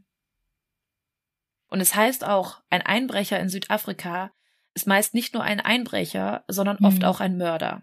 [1.75, 4.31] Und es heißt auch, ein Einbrecher in Südafrika
[4.75, 7.05] ist meist nicht nur ein Einbrecher, sondern oft mhm.
[7.05, 7.83] auch ein Mörder.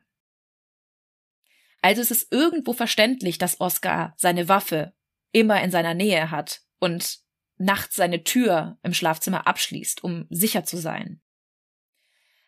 [1.82, 4.93] Also es ist irgendwo verständlich, dass Oscar seine Waffe
[5.34, 7.19] immer in seiner Nähe hat und
[7.58, 11.21] nachts seine Tür im Schlafzimmer abschließt, um sicher zu sein.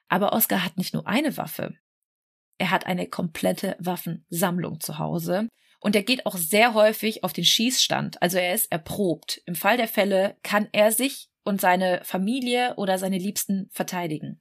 [0.07, 1.75] Aber Oscar hat nicht nur eine Waffe.
[2.57, 5.49] Er hat eine komplette Waffensammlung zu Hause
[5.81, 9.41] und er geht auch sehr häufig auf den Schießstand, also er ist erprobt.
[9.45, 14.39] Im Fall der Fälle kann er sich und seine Familie oder seine Liebsten verteidigen.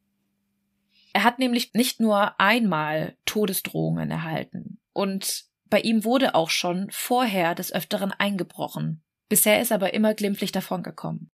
[1.12, 7.54] Er hat nämlich nicht nur einmal Todesdrohungen erhalten und bei ihm wurde auch schon vorher
[7.54, 9.02] des Öfteren eingebrochen.
[9.28, 11.30] Bisher ist er aber immer glimpflich davongekommen.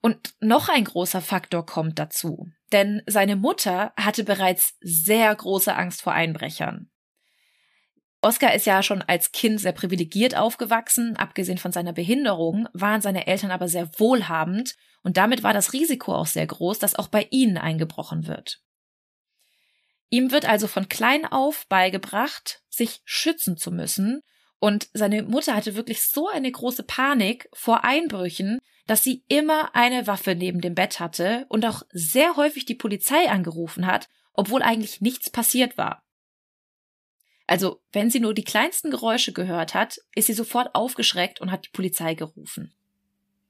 [0.00, 6.02] Und noch ein großer Faktor kommt dazu, denn seine Mutter hatte bereits sehr große Angst
[6.02, 6.90] vor Einbrechern.
[8.24, 13.26] Oscar ist ja schon als Kind sehr privilegiert aufgewachsen, abgesehen von seiner Behinderung waren seine
[13.26, 17.28] Eltern aber sehr wohlhabend und damit war das Risiko auch sehr groß, dass auch bei
[17.30, 18.62] ihnen eingebrochen wird.
[20.08, 24.22] Ihm wird also von klein auf beigebracht, sich schützen zu müssen,
[24.58, 30.06] und seine Mutter hatte wirklich so eine große Panik vor Einbrüchen, dass sie immer eine
[30.06, 35.02] Waffe neben dem Bett hatte und auch sehr häufig die Polizei angerufen hat, obwohl eigentlich
[35.02, 36.03] nichts passiert war.
[37.46, 41.66] Also, wenn sie nur die kleinsten Geräusche gehört hat, ist sie sofort aufgeschreckt und hat
[41.66, 42.72] die Polizei gerufen.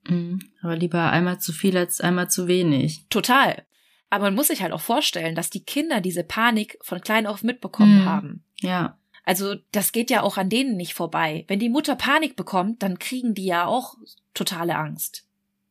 [0.09, 3.07] Mhm, aber lieber einmal zu viel als einmal zu wenig.
[3.09, 3.65] Total.
[4.11, 7.43] Aber man muss sich halt auch vorstellen, dass die Kinder diese Panik von klein auf
[7.43, 8.05] mitbekommen mhm.
[8.05, 8.45] haben.
[8.61, 8.99] Ja.
[9.25, 11.45] Also das geht ja auch an denen nicht vorbei.
[11.49, 13.95] Wenn die Mutter Panik bekommt, dann kriegen die ja auch
[14.35, 15.27] totale Angst.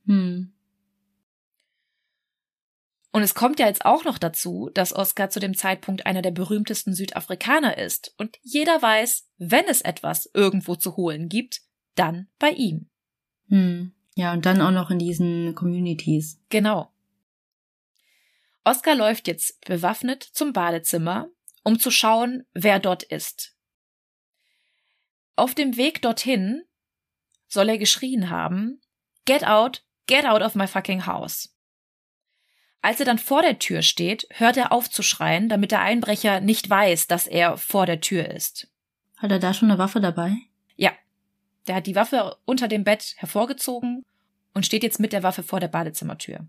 [0.07, 0.51] Hm.
[3.13, 6.31] Und es kommt ja jetzt auch noch dazu, dass Oscar zu dem Zeitpunkt einer der
[6.31, 8.13] berühmtesten Südafrikaner ist.
[8.17, 11.61] Und jeder weiß, wenn es etwas irgendwo zu holen gibt,
[11.95, 12.89] dann bei ihm.
[13.47, 13.93] Hm.
[14.15, 16.41] Ja, und dann auch noch in diesen Communities.
[16.49, 16.91] Genau.
[18.65, 21.29] Oscar läuft jetzt bewaffnet zum Badezimmer
[21.63, 23.55] um zu schauen, wer dort ist.
[25.35, 26.63] Auf dem Weg dorthin
[27.47, 28.81] soll er geschrien haben,
[29.25, 31.52] Get out, get out of my fucking house.
[32.83, 36.41] Als er dann vor der Tür steht, hört er auf zu schreien, damit der Einbrecher
[36.41, 38.67] nicht weiß, dass er vor der Tür ist.
[39.15, 40.35] Hat er da schon eine Waffe dabei?
[40.75, 40.91] Ja.
[41.65, 44.03] Der hat die Waffe unter dem Bett hervorgezogen
[44.53, 46.45] und steht jetzt mit der Waffe vor der Badezimmertür.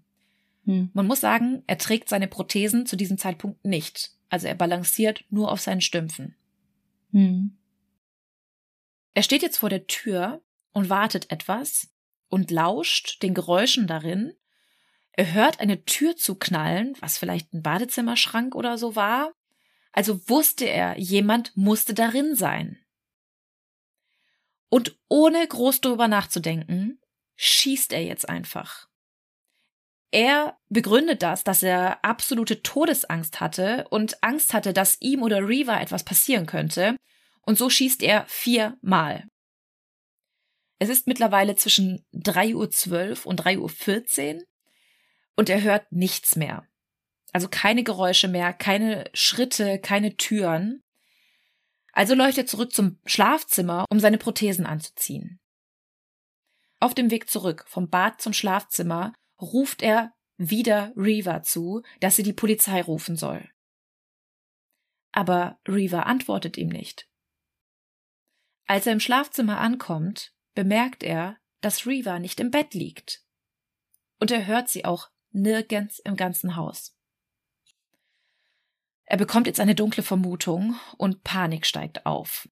[0.64, 0.90] Hm.
[0.92, 4.10] Man muss sagen, er trägt seine Prothesen zu diesem Zeitpunkt nicht.
[4.28, 6.34] Also er balanciert nur auf seinen Stümpfen.
[7.12, 7.56] Hm.
[9.14, 10.42] Er steht jetzt vor der Tür
[10.72, 11.92] und wartet etwas
[12.28, 14.32] und lauscht den Geräuschen darin.
[15.16, 19.32] Er hört eine Tür zu knallen, was vielleicht ein Badezimmerschrank oder so war.
[19.92, 22.84] Also wusste er, jemand musste darin sein.
[24.68, 27.00] Und ohne groß drüber nachzudenken,
[27.36, 28.88] schießt er jetzt einfach.
[30.10, 35.80] Er begründet das, dass er absolute Todesangst hatte und Angst hatte, dass ihm oder Reva
[35.80, 36.96] etwas passieren könnte.
[37.42, 39.28] Und so schießt er viermal.
[40.80, 44.44] Es ist mittlerweile zwischen 3.12 Uhr und 3.14 Uhr
[45.36, 46.66] und er hört nichts mehr.
[47.32, 50.82] Also keine Geräusche mehr, keine Schritte, keine Türen.
[51.92, 55.40] Also läuft er zurück zum Schlafzimmer, um seine Prothesen anzuziehen.
[56.80, 62.22] Auf dem Weg zurück vom Bad zum Schlafzimmer ruft er wieder Reva zu, dass sie
[62.22, 63.48] die Polizei rufen soll.
[65.12, 67.08] Aber Reva antwortet ihm nicht.
[68.66, 73.22] Als er im Schlafzimmer ankommt, bemerkt er, dass Reva nicht im Bett liegt.
[74.20, 76.96] Und er hört sie auch nirgends im ganzen Haus.
[79.04, 82.48] Er bekommt jetzt eine dunkle Vermutung und Panik steigt auf.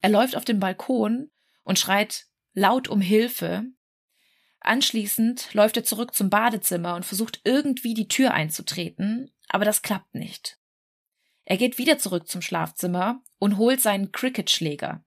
[0.00, 1.30] Er läuft auf den Balkon
[1.64, 3.64] und schreit laut um Hilfe.
[4.60, 10.14] Anschließend läuft er zurück zum Badezimmer und versucht irgendwie die Tür einzutreten, aber das klappt
[10.14, 10.58] nicht.
[11.44, 15.04] Er geht wieder zurück zum Schlafzimmer und holt seinen Cricketschläger.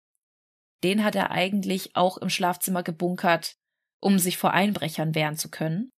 [0.84, 3.58] Den hat er eigentlich auch im Schlafzimmer gebunkert,
[3.99, 5.91] um sich vor Einbrechern wehren zu können.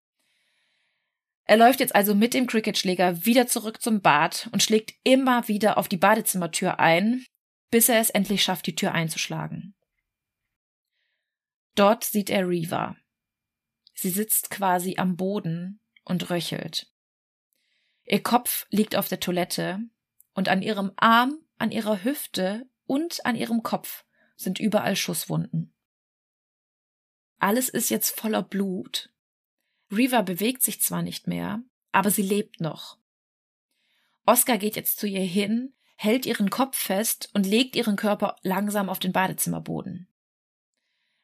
[1.45, 5.77] Er läuft jetzt also mit dem Cricketschläger wieder zurück zum Bad und schlägt immer wieder
[5.77, 7.25] auf die Badezimmertür ein,
[7.69, 9.75] bis er es endlich schafft, die Tür einzuschlagen.
[11.75, 12.95] Dort sieht er Reva.
[13.93, 16.91] Sie sitzt quasi am Boden und röchelt.
[18.05, 19.79] Ihr Kopf liegt auf der Toilette
[20.33, 25.73] und an ihrem Arm, an ihrer Hüfte und an ihrem Kopf sind überall Schusswunden.
[27.39, 29.12] Alles ist jetzt voller Blut.
[29.95, 32.97] Reva bewegt sich zwar nicht mehr, aber sie lebt noch.
[34.25, 38.89] Oscar geht jetzt zu ihr hin, hält ihren Kopf fest und legt ihren Körper langsam
[38.89, 40.07] auf den Badezimmerboden.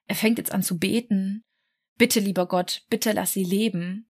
[0.05, 1.43] Er fängt jetzt an zu beten,
[1.97, 4.09] bitte lieber Gott, bitte lass sie leben,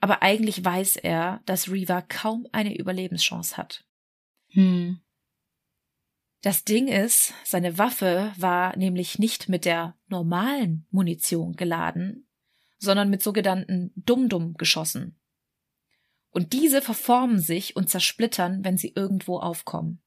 [0.00, 3.84] aber eigentlich weiß er, dass Reva kaum eine Überlebenschance hat.
[4.48, 5.00] Hm.
[6.42, 12.27] Das Ding ist, seine Waffe war nämlich nicht mit der normalen Munition geladen,
[12.78, 15.18] sondern mit sogenannten Dum-Dum-Geschossen.
[16.30, 20.02] Und diese verformen sich und zersplittern, wenn sie irgendwo aufkommen.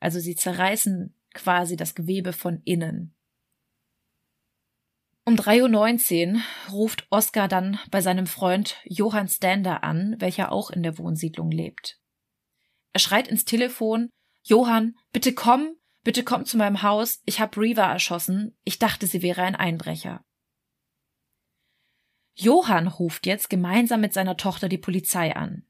[0.00, 3.14] Also sie zerreißen quasi das Gewebe von innen.
[5.26, 6.40] Um 3.19 Uhr
[6.70, 11.98] ruft Oskar dann bei seinem Freund Johann Stander an, welcher auch in der Wohnsiedlung lebt.
[12.92, 14.10] Er schreit ins Telefon,
[14.42, 19.22] Johann, bitte komm, bitte komm zu meinem Haus, ich hab Reva erschossen, ich dachte, sie
[19.22, 20.22] wäre ein Einbrecher.
[22.34, 25.66] Johann ruft jetzt gemeinsam mit seiner Tochter die Polizei an.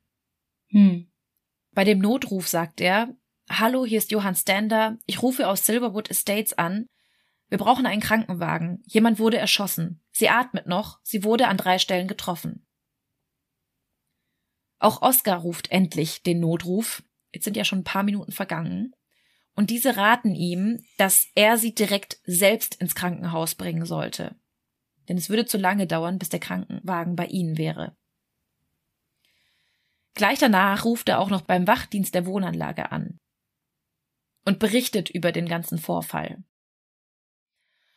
[0.68, 1.10] Hm.
[1.72, 3.14] Bei dem Notruf sagt er,
[3.50, 6.88] Hallo, hier ist Johann Stander, ich rufe aus Silverwood Estates an.
[7.48, 8.82] Wir brauchen einen Krankenwagen.
[8.86, 10.02] Jemand wurde erschossen.
[10.10, 12.66] Sie atmet noch, sie wurde an drei Stellen getroffen.
[14.78, 17.02] Auch Oscar ruft endlich den Notruf.
[17.32, 18.94] Jetzt sind ja schon ein paar Minuten vergangen.
[19.54, 24.36] Und diese raten ihm, dass er sie direkt selbst ins Krankenhaus bringen sollte.
[25.08, 27.96] Denn es würde zu lange dauern, bis der Krankenwagen bei ihnen wäre.
[30.14, 33.18] Gleich danach ruft er auch noch beim Wachdienst der Wohnanlage an
[34.44, 36.44] und berichtet über den ganzen Vorfall.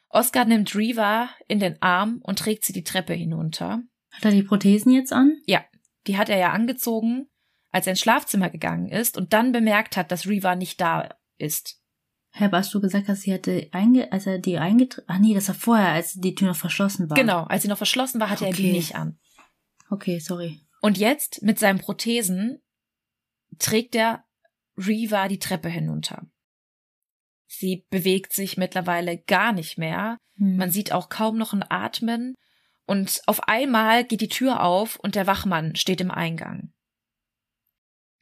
[0.10, 3.84] Oscar nimmt Reva in den Arm und trägt sie die Treppe hinunter.
[4.12, 5.38] Hat er die Prothesen jetzt an?
[5.46, 5.64] Ja,
[6.08, 7.28] die hat er ja angezogen
[7.72, 11.82] als er ins Schlafzimmer gegangen ist und dann bemerkt hat, dass Reva nicht da ist.
[12.38, 15.34] Hä, aber hast du gesagt, dass sie hatte einge als er die eingetreten Ach nee,
[15.34, 17.18] das war vorher, als die Tür noch verschlossen war.
[17.18, 18.54] Genau, als sie noch verschlossen war, hatte okay.
[18.54, 19.18] er die nicht an.
[19.90, 20.62] Okay, sorry.
[20.82, 22.62] Und jetzt mit seinen Prothesen
[23.58, 24.24] trägt er
[24.78, 26.28] Reva die Treppe hinunter.
[27.48, 30.20] Sie bewegt sich mittlerweile gar nicht mehr.
[30.36, 30.58] Hm.
[30.58, 32.36] Man sieht auch kaum noch ein Atmen.
[32.86, 36.72] Und auf einmal geht die Tür auf und der Wachmann steht im Eingang.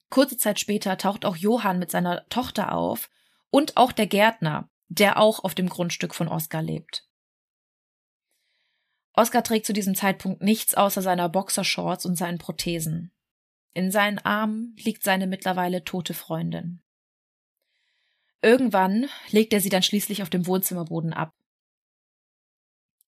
[0.09, 3.09] Kurze Zeit später taucht auch Johann mit seiner Tochter auf
[3.56, 7.08] und auch der Gärtner, der auch auf dem Grundstück von Oskar lebt.
[9.14, 13.14] Oskar trägt zu diesem Zeitpunkt nichts außer seiner Boxershorts und seinen Prothesen.
[13.74, 16.84] In seinen Armen liegt seine mittlerweile tote Freundin.
[18.41, 21.34] Irgendwann legt er sie dann schließlich auf dem Wohnzimmerboden ab.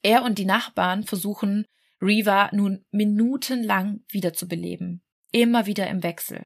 [0.02, 1.66] Er und die Nachbarn versuchen,
[2.02, 6.46] Reva nun minutenlang wiederzubeleben, immer wieder im Wechsel.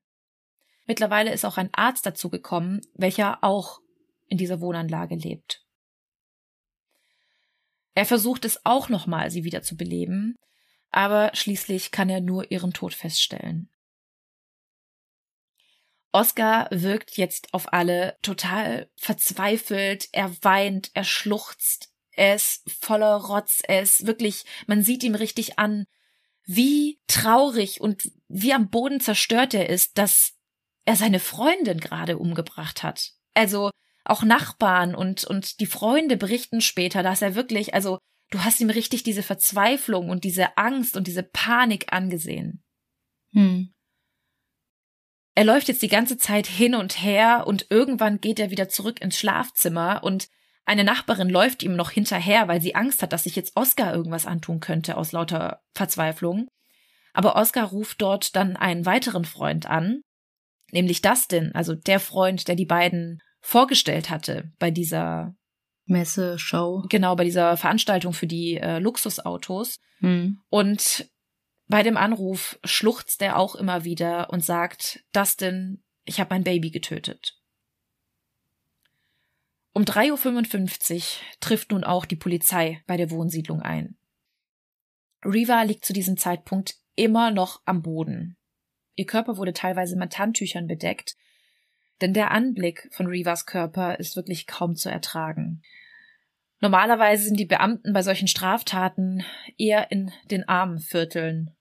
[0.87, 3.80] Mittlerweile ist auch ein Arzt dazu gekommen, welcher auch
[4.31, 5.61] in dieser Wohnanlage lebt.
[7.93, 10.37] Er versucht es auch nochmal, sie wieder zu beleben,
[10.89, 13.69] aber schließlich kann er nur ihren Tod feststellen.
[16.13, 23.61] Oscar wirkt jetzt auf alle total verzweifelt, er weint, er schluchzt, er ist voller Rotz,
[23.65, 25.85] er ist wirklich, man sieht ihm richtig an,
[26.45, 30.37] wie traurig und wie am Boden zerstört er ist, dass
[30.85, 33.13] er seine Freundin gerade umgebracht hat.
[33.33, 33.71] Also
[34.03, 37.99] auch Nachbarn und, und die Freunde berichten später, dass er wirklich, also
[38.29, 42.63] du hast ihm richtig diese Verzweiflung und diese Angst und diese Panik angesehen.
[43.33, 43.73] Hm.
[45.33, 49.01] Er läuft jetzt die ganze Zeit hin und her und irgendwann geht er wieder zurück
[49.01, 50.27] ins Schlafzimmer und
[50.65, 54.25] Eine Nachbarin läuft ihm noch hinterher, weil sie Angst hat, dass sich jetzt Oscar irgendwas
[54.25, 56.47] antun könnte aus lauter Verzweiflung.
[57.13, 60.01] Aber Oscar ruft dort dann einen weiteren Freund an,
[60.71, 65.35] nämlich Dustin, also der Freund, der die beiden vorgestellt hatte bei dieser
[65.85, 66.85] Messe, Show.
[66.89, 69.79] Genau, bei dieser Veranstaltung für die äh, Luxusautos.
[69.99, 70.39] Hm.
[70.49, 71.09] Und
[71.67, 76.71] bei dem Anruf schluchzt er auch immer wieder und sagt, Dustin, ich habe mein Baby
[76.71, 77.37] getötet.
[79.73, 81.01] Um 3.55 Uhr
[81.39, 83.97] trifft nun auch die Polizei bei der Wohnsiedlung ein.
[85.23, 88.37] Riva liegt zu diesem Zeitpunkt immer noch am Boden.
[88.95, 91.15] Ihr Körper wurde teilweise mit Handtüchern bedeckt,
[92.01, 95.61] denn der Anblick von Rivas Körper ist wirklich kaum zu ertragen.
[96.59, 99.23] Normalerweise sind die Beamten bei solchen Straftaten
[99.57, 101.55] eher in den armen Vierteln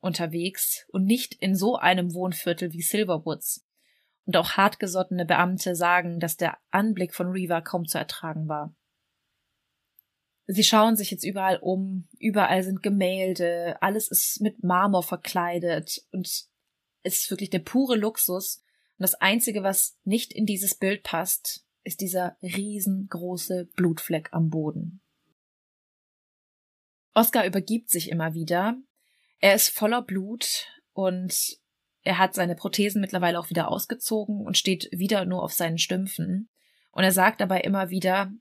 [0.00, 3.64] unterwegs und nicht in so einem Wohnviertel wie Silverwoods.
[4.24, 8.74] Und auch hartgesottene Beamte sagen, dass der Anblick von Riva kaum zu ertragen war.
[10.46, 16.26] Sie schauen sich jetzt überall um, überall sind Gemälde, alles ist mit Marmor verkleidet und
[16.26, 16.50] es
[17.02, 18.62] ist wirklich der pure Luxus.
[18.98, 25.00] Und das Einzige, was nicht in dieses Bild passt, ist dieser riesengroße Blutfleck am Boden.
[27.14, 28.76] Oscar übergibt sich immer wieder.
[29.38, 31.58] Er ist voller Blut und
[32.02, 36.48] er hat seine Prothesen mittlerweile auch wieder ausgezogen und steht wieder nur auf seinen Stümpfen.
[36.90, 38.32] Und er sagt dabei immer wieder,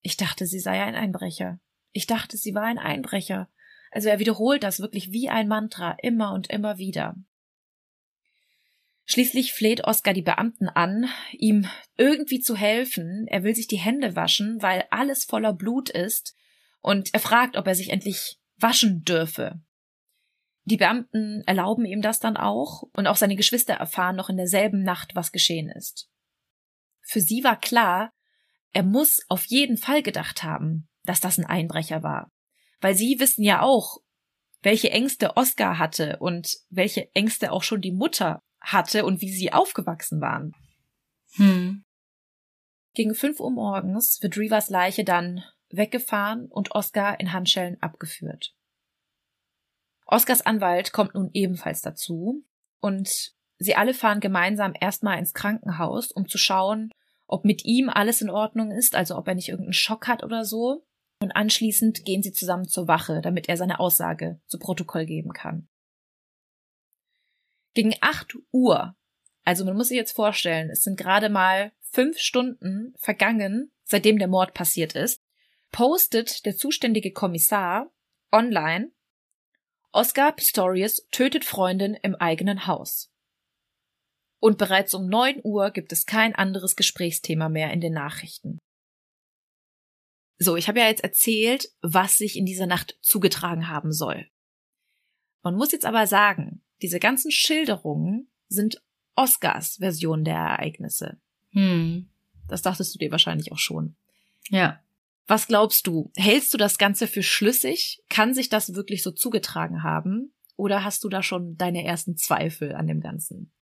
[0.00, 1.60] ich dachte, sie sei ein Einbrecher.
[1.92, 3.50] Ich dachte, sie war ein Einbrecher.
[3.90, 7.16] Also er wiederholt das wirklich wie ein Mantra immer und immer wieder.
[9.10, 13.26] Schließlich fleht Oskar die Beamten an, ihm irgendwie zu helfen.
[13.26, 16.36] Er will sich die Hände waschen, weil alles voller Blut ist,
[16.80, 19.62] und er fragt, ob er sich endlich waschen dürfe.
[20.64, 24.82] Die Beamten erlauben ihm das dann auch, und auch seine Geschwister erfahren noch in derselben
[24.82, 26.10] Nacht, was geschehen ist.
[27.00, 28.12] Für sie war klar,
[28.72, 32.30] er muss auf jeden Fall gedacht haben, dass das ein Einbrecher war.
[32.82, 34.02] Weil sie wissen ja auch,
[34.60, 39.52] welche Ängste Oscar hatte und welche Ängste auch schon die Mutter hatte und wie sie
[39.52, 40.52] aufgewachsen waren.
[41.34, 41.84] Hm.
[42.94, 48.54] Gegen fünf Uhr morgens wird Rivas Leiche dann weggefahren und Oscar in Handschellen abgeführt.
[50.06, 52.44] Oscars Anwalt kommt nun ebenfalls dazu
[52.80, 56.90] und sie alle fahren gemeinsam erstmal ins Krankenhaus, um zu schauen,
[57.26, 60.44] ob mit ihm alles in Ordnung ist, also ob er nicht irgendeinen Schock hat oder
[60.44, 60.86] so.
[61.20, 65.67] Und anschließend gehen sie zusammen zur Wache, damit er seine Aussage zu Protokoll geben kann.
[67.78, 68.96] Gegen acht Uhr,
[69.44, 74.26] also man muss sich jetzt vorstellen, es sind gerade mal fünf Stunden vergangen, seitdem der
[74.26, 75.22] Mord passiert ist,
[75.70, 77.88] postet der zuständige Kommissar
[78.32, 78.90] online
[79.92, 83.12] Oscar Pistorius tötet Freundin im eigenen Haus.
[84.40, 88.58] Und bereits um neun Uhr gibt es kein anderes Gesprächsthema mehr in den Nachrichten.
[90.38, 94.28] So, ich habe ja jetzt erzählt, was sich in dieser Nacht zugetragen haben soll.
[95.44, 98.82] Man muss jetzt aber sagen, diese ganzen Schilderungen sind
[99.14, 101.20] Oscars Version der Ereignisse.
[101.50, 102.08] Hm.
[102.46, 103.96] Das dachtest du dir wahrscheinlich auch schon.
[104.48, 104.80] Ja.
[105.26, 106.10] Was glaubst du?
[106.16, 108.02] Hältst du das Ganze für schlüssig?
[108.08, 110.32] Kann sich das wirklich so zugetragen haben?
[110.56, 113.52] Oder hast du da schon deine ersten Zweifel an dem Ganzen?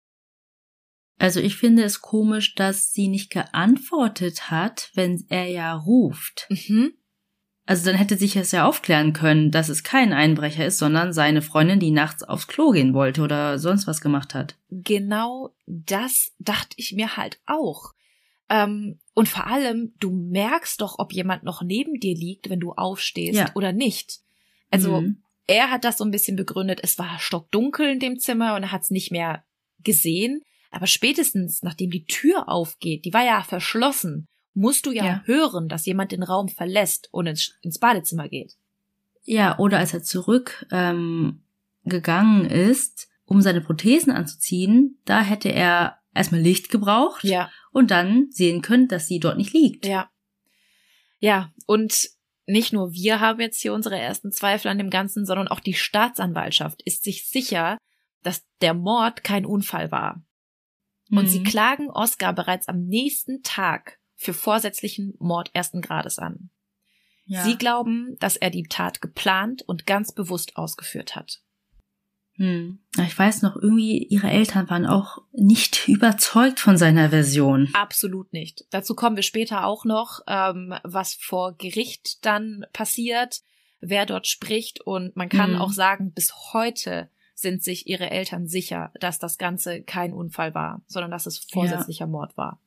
[1.18, 6.46] Also ich finde es komisch, dass sie nicht geantwortet hat, wenn er ja ruft.
[6.50, 6.94] Mhm.
[7.68, 11.42] Also dann hätte sich es ja aufklären können, dass es kein Einbrecher ist, sondern seine
[11.42, 14.56] Freundin, die nachts aufs Klo gehen wollte oder sonst was gemacht hat.
[14.70, 17.92] Genau das dachte ich mir halt auch.
[18.48, 22.72] Ähm, und vor allem, du merkst doch, ob jemand noch neben dir liegt, wenn du
[22.72, 23.50] aufstehst Ja.
[23.56, 24.20] oder nicht.
[24.70, 25.22] Also Mhm.
[25.48, 28.70] er hat das so ein bisschen begründet, es war stockdunkel in dem Zimmer und er
[28.72, 29.44] hat es nicht mehr
[29.82, 30.40] gesehen.
[30.70, 35.22] Aber spätestens, nachdem die Tür aufgeht, die war ja verschlossen, musst du ja, Ja.
[35.26, 38.54] hören, dass jemand den Raum verlässt und ins, ins Badezimmer geht.
[39.24, 41.42] Ja, oder als er zurück ähm,
[41.84, 48.28] gegangen ist, um seine Prothesen anzuziehen, da hätte er erstmal Licht gebraucht Ja, und dann
[48.30, 49.86] sehen können, dass sie dort nicht liegt.
[49.86, 50.10] ja.
[51.18, 52.10] Ja, und
[52.46, 55.74] nicht nur wir haben jetzt hier unsere ersten Zweifel an dem Ganzen, sondern auch die
[55.74, 57.78] Staatsanwaltschaft ist sich sicher,
[58.22, 60.22] dass der Mord kein Unfall war.
[61.10, 61.28] Und Mhm.
[61.28, 66.50] sie klagen Oscar bereits am nächsten Tag für vorsätzlichen Mord ersten Grades an.
[67.26, 67.44] ja.
[67.44, 71.42] Sie glauben, dass er die Tat geplant und ganz bewusst ausgeführt hat.
[72.36, 72.80] Hm.
[73.06, 77.70] Ich weiß noch, irgendwie ihre Eltern waren auch nicht überzeugt von seiner Version.
[77.72, 78.66] Absolut nicht.
[78.70, 83.40] Dazu kommen wir später auch noch, ähm, was vor Gericht dann passiert,
[83.80, 84.82] wer dort spricht.
[84.82, 85.60] Und man kann Mhm.
[85.60, 90.82] auch sagen, bis heute sind sich ihre Eltern sicher, dass das Ganze kein Unfall war,
[90.86, 92.60] sondern dass es vorsätzlicher Mord war.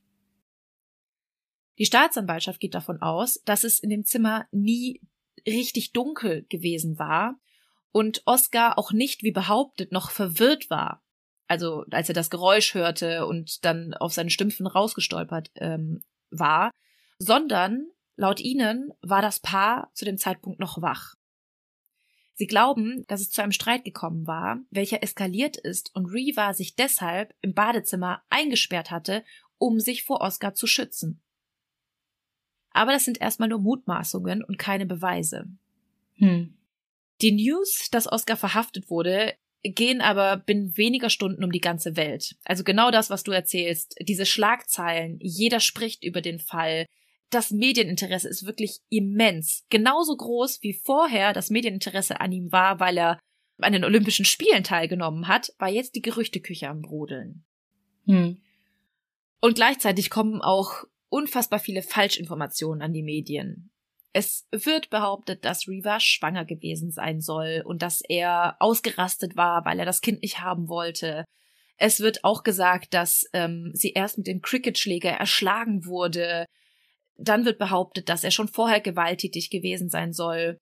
[1.80, 5.02] Die Staatsanwaltschaft geht davon aus, dass es in dem Zimmer nie
[5.48, 7.40] richtig dunkel gewesen war
[7.92, 11.02] und Oscar auch nicht, wie behauptet, noch verwirrt war.
[11.48, 16.72] Also als er das Geräusch hörte und dann auf seinen Stümpfen rausgestolpert ähm, war,
[17.18, 21.16] sondern laut ihnen war das Paar zu dem Zeitpunkt noch wach.
[22.34, 26.76] Sie glauben, dass es zu einem Streit gekommen war, welcher eskaliert ist und Reva sich
[26.76, 29.24] deshalb im Badezimmer eingesperrt hatte,
[29.58, 31.22] um sich vor Oscar zu schützen.
[32.80, 35.48] Aber das sind erstmal nur Mutmaßungen und keine Beweise.
[36.14, 36.54] Hm.
[37.22, 42.38] Die News, dass Oscar verhaftet wurde, gehen aber binnen weniger Stunden um die ganze Welt.
[42.46, 46.86] Also genau das, was du erzählst, diese Schlagzeilen, jeder spricht über den Fall.
[47.30, 49.66] Das Medieninteresse ist wirklich immens.
[49.70, 53.20] Genauso groß wie vorher das Medieninteresse an ihm war, weil er
[53.58, 57.44] an den Olympischen Spielen teilgenommen hat, war jetzt die Gerüchteküche am Brodeln.
[58.06, 58.38] Hm.
[59.42, 63.72] Und gleichzeitig kommen auch unfassbar viele Falschinformationen an die Medien.
[64.12, 69.80] Es wird behauptet, dass Reva schwanger gewesen sein soll und dass er ausgerastet war, weil
[69.80, 71.26] er das Kind nicht haben wollte.
[71.78, 76.46] Es wird auch gesagt, dass ähm, sie erst mit dem Cricketschläger erschlagen wurde.
[77.18, 80.58] Dann wird behauptet, dass er schon vorher gewalttätig gewesen sein soll.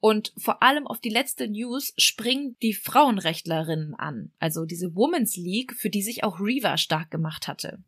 [0.00, 5.74] Und vor allem auf die letzte News springen die Frauenrechtlerinnen an, also diese Women's League,
[5.74, 7.82] für die sich auch Reva stark gemacht hatte.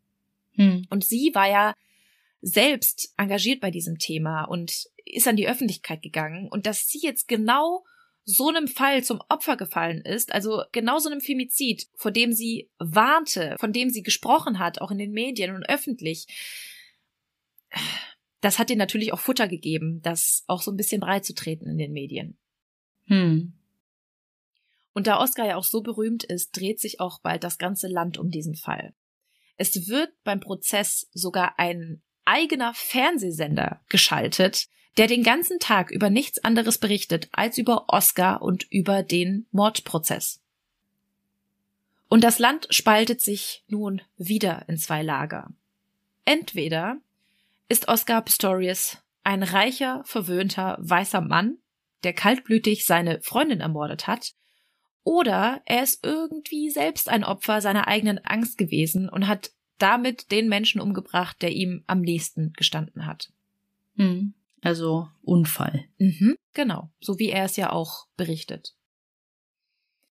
[0.54, 0.86] Hm.
[0.90, 1.72] Und sie war ja
[2.42, 7.28] selbst engagiert bei diesem Thema und ist an die Öffentlichkeit gegangen und dass sie jetzt
[7.28, 7.84] genau
[8.24, 12.70] so einem Fall zum Opfer gefallen ist, also genau so einem Femizid, vor dem sie
[12.78, 16.26] warnte, von dem sie gesprochen hat, auch in den Medien und öffentlich,
[18.40, 21.68] das hat ihr natürlich auch Futter gegeben, das auch so ein bisschen breit zu treten
[21.68, 22.38] in den Medien.
[23.06, 23.54] Hm.
[24.92, 28.18] Und da Oscar ja auch so berühmt ist, dreht sich auch bald das ganze Land
[28.18, 28.94] um diesen Fall.
[29.56, 36.42] Es wird beim Prozess sogar ein eigener Fernsehsender geschaltet, der den ganzen Tag über nichts
[36.44, 40.40] anderes berichtet als über Oscar und über den Mordprozess.
[42.08, 45.50] Und das Land spaltet sich nun wieder in zwei Lager.
[46.24, 46.98] Entweder
[47.68, 51.58] ist Oscar Pistorius ein reicher, verwöhnter, weißer Mann,
[52.04, 54.34] der kaltblütig seine Freundin ermordet hat,
[55.02, 59.50] oder er ist irgendwie selbst ein Opfer seiner eigenen Angst gewesen und hat
[59.82, 63.32] damit den Menschen umgebracht, der ihm am nächsten gestanden hat.
[63.96, 64.34] Hm.
[64.62, 65.86] Also Unfall.
[65.98, 68.74] Mhm, genau, so wie er es ja auch berichtet.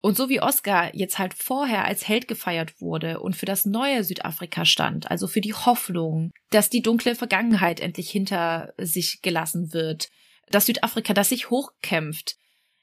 [0.01, 4.03] Und so wie Oscar jetzt halt vorher als Held gefeiert wurde und für das neue
[4.03, 10.09] Südafrika stand, also für die Hoffnung, dass die dunkle Vergangenheit endlich hinter sich gelassen wird,
[10.49, 12.37] dass Südafrika das sich hochkämpft,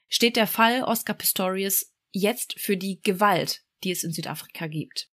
[0.08, 5.09] steht der Fall Oscar Pistorius jetzt für die Gewalt, die es in Südafrika gibt.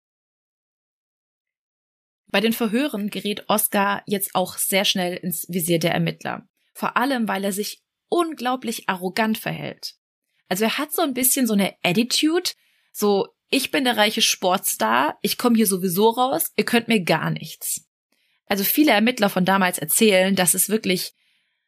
[2.32, 6.48] Bei den Verhören gerät Oscar jetzt auch sehr schnell ins Visier der Ermittler.
[6.72, 9.94] Vor allem, weil er sich unglaublich arrogant verhält.
[10.48, 12.50] Also er hat so ein bisschen so eine Attitude,
[12.90, 17.30] so ich bin der reiche Sportstar, ich komme hier sowieso raus, ihr könnt mir gar
[17.30, 17.86] nichts.
[18.46, 21.12] Also viele Ermittler von damals erzählen, dass es wirklich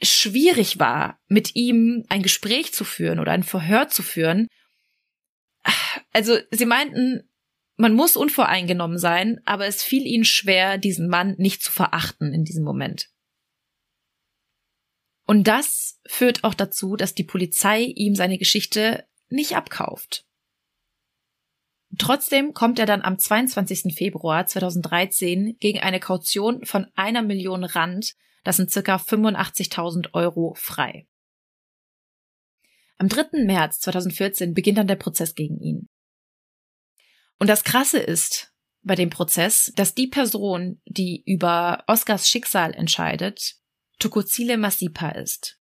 [0.03, 4.49] schwierig war, mit ihm ein Gespräch zu führen oder ein Verhör zu führen.
[6.13, 7.29] Also sie meinten,
[7.77, 12.45] man muss unvoreingenommen sein, aber es fiel ihnen schwer, diesen Mann nicht zu verachten in
[12.45, 13.11] diesem Moment.
[15.27, 20.27] Und das führt auch dazu, dass die Polizei ihm seine Geschichte nicht abkauft.
[21.99, 23.95] Trotzdem kommt er dann am 22.
[23.95, 31.07] Februar 2013 gegen eine Kaution von einer Million Rand, das sind circa 85.000 Euro, frei.
[32.99, 33.45] Am 3.
[33.45, 35.89] März 2014 beginnt dann der Prozess gegen ihn.
[37.39, 43.57] Und das Krasse ist bei dem Prozess, dass die Person, die über Oscars Schicksal entscheidet,
[43.99, 45.59] Tukozile Masipa ist.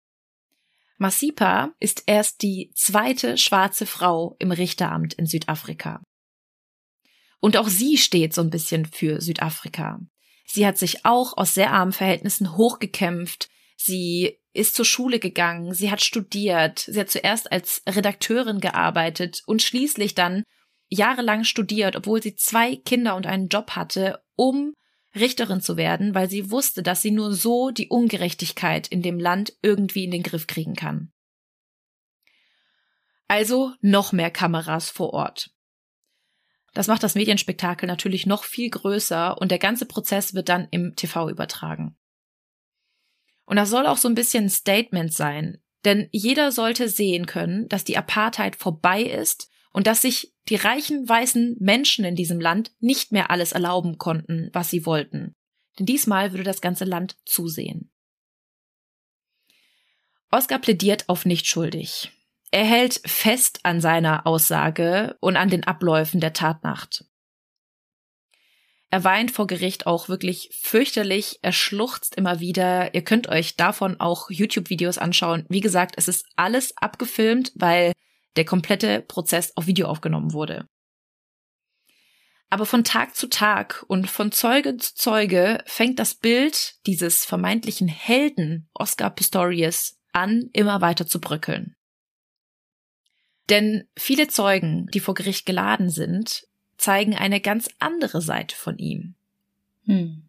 [0.97, 6.01] Masipa ist erst die zweite schwarze Frau im Richteramt in Südafrika.
[7.39, 9.99] Und auch sie steht so ein bisschen für Südafrika.
[10.45, 13.49] Sie hat sich auch aus sehr armen Verhältnissen hochgekämpft.
[13.75, 19.61] Sie ist zur Schule gegangen, sie hat studiert, sie hat zuerst als Redakteurin gearbeitet und
[19.61, 20.43] schließlich dann
[20.93, 24.73] jahrelang studiert, obwohl sie zwei Kinder und einen Job hatte, um
[25.15, 29.53] Richterin zu werden, weil sie wusste, dass sie nur so die Ungerechtigkeit in dem Land
[29.61, 31.11] irgendwie in den Griff kriegen kann.
[33.27, 35.51] Also noch mehr Kameras vor Ort.
[36.73, 40.95] Das macht das Medienspektakel natürlich noch viel größer und der ganze Prozess wird dann im
[40.95, 41.95] TV übertragen.
[43.45, 47.67] Und das soll auch so ein bisschen ein Statement sein, denn jeder sollte sehen können,
[47.67, 52.71] dass die Apartheid vorbei ist und dass sich die reichen weißen Menschen in diesem Land
[52.79, 55.35] nicht mehr alles erlauben konnten, was sie wollten.
[55.79, 57.91] Denn diesmal würde das ganze Land zusehen.
[60.31, 62.11] Oscar plädiert auf nicht schuldig.
[62.51, 67.05] Er hält fest an seiner Aussage und an den Abläufen der Tatnacht.
[68.93, 71.39] Er weint vor Gericht auch wirklich fürchterlich.
[71.41, 72.93] Er schluchzt immer wieder.
[72.93, 75.47] Ihr könnt euch davon auch YouTube-Videos anschauen.
[75.49, 77.93] Wie gesagt, es ist alles abgefilmt, weil
[78.35, 80.67] der komplette Prozess auf Video aufgenommen wurde.
[82.49, 87.87] Aber von Tag zu Tag und von Zeuge zu Zeuge fängt das Bild dieses vermeintlichen
[87.87, 91.75] Helden Oscar Pistorius an, immer weiter zu bröckeln.
[93.49, 99.15] Denn viele Zeugen, die vor Gericht geladen sind, zeigen eine ganz andere Seite von ihm.
[99.85, 100.23] Hm.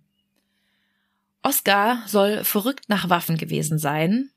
[1.43, 4.31] Oscar soll verrückt nach Waffen gewesen sein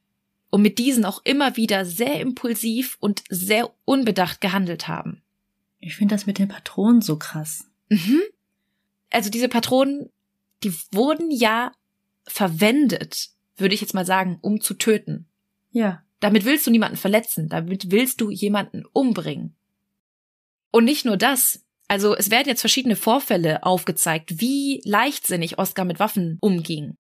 [0.49, 5.21] und mit diesen auch immer wieder sehr impulsiv und sehr unbedacht gehandelt haben.
[5.79, 7.65] Ich finde das mit den Patronen so krass.
[7.89, 8.21] Mhm.
[9.09, 10.09] Also diese Patronen,
[10.63, 11.71] die wurden ja
[12.25, 15.27] verwendet, würde ich jetzt mal sagen, um zu töten.
[15.71, 16.03] Ja.
[16.19, 19.55] Damit willst du niemanden verletzen, damit willst du jemanden umbringen.
[20.71, 25.99] Und nicht nur das, also es werden jetzt verschiedene Vorfälle aufgezeigt, wie leichtsinnig Oscar mit
[25.99, 26.97] Waffen umging.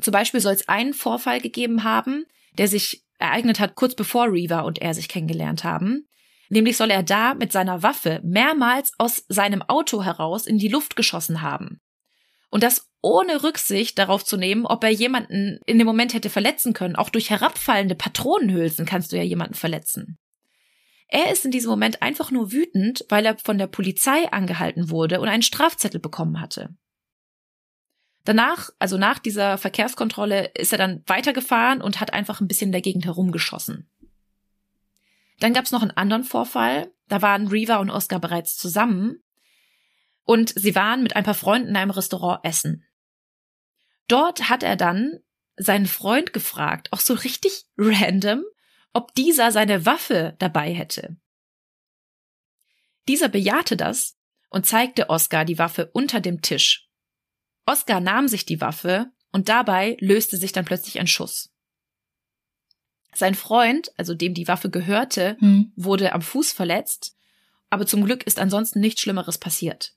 [0.00, 2.26] Zum Beispiel soll es einen Vorfall gegeben haben,
[2.58, 6.08] der sich ereignet hat kurz bevor Reaver und er sich kennengelernt haben.
[6.50, 10.96] Nämlich soll er da mit seiner Waffe mehrmals aus seinem Auto heraus in die Luft
[10.96, 11.80] geschossen haben.
[12.50, 16.72] Und das ohne Rücksicht darauf zu nehmen, ob er jemanden in dem Moment hätte verletzen
[16.72, 16.96] können.
[16.96, 20.18] Auch durch herabfallende Patronenhülsen kannst du ja jemanden verletzen.
[21.08, 25.20] Er ist in diesem Moment einfach nur wütend, weil er von der Polizei angehalten wurde
[25.20, 26.70] und einen Strafzettel bekommen hatte.
[28.28, 32.72] Danach, also nach dieser Verkehrskontrolle, ist er dann weitergefahren und hat einfach ein bisschen in
[32.72, 33.88] der Gegend herumgeschossen.
[35.40, 36.92] Dann gab es noch einen anderen Vorfall.
[37.06, 39.22] Da waren Reva und Oscar bereits zusammen
[40.24, 42.84] und sie waren mit ein paar Freunden in einem Restaurant essen.
[44.08, 45.20] Dort hat er dann
[45.56, 48.44] seinen Freund gefragt, auch so richtig random,
[48.92, 51.16] ob dieser seine Waffe dabei hätte.
[53.08, 54.18] Dieser bejahte das
[54.50, 56.87] und zeigte Oscar die Waffe unter dem Tisch.
[57.68, 61.50] Oscar nahm sich die Waffe und dabei löste sich dann plötzlich ein Schuss.
[63.14, 65.72] Sein Freund, also dem die Waffe gehörte, hm.
[65.76, 67.16] wurde am Fuß verletzt,
[67.70, 69.92] aber zum Glück ist ansonsten nichts Schlimmeres passiert.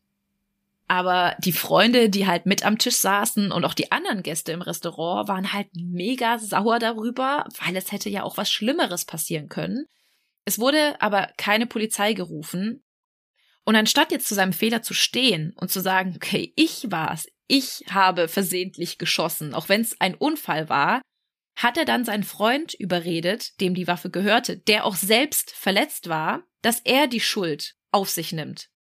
[0.87, 4.61] Aber die Freunde, die halt mit am Tisch saßen und auch die anderen Gäste im
[4.61, 9.85] Restaurant waren halt mega sauer darüber, weil es hätte ja auch was Schlimmeres passieren können.
[10.43, 12.83] Es wurde aber keine Polizei gerufen.
[13.63, 17.83] Und anstatt jetzt zu seinem Fehler zu stehen und zu sagen, okay, ich war's, ich
[17.89, 21.01] habe versehentlich geschossen, auch wenn es ein Unfall war,
[21.55, 26.43] hat er dann seinen Freund überredet, dem die Waffe gehörte, der auch selbst verletzt war,
[26.61, 28.71] dass er die Schuld auf sich nimmt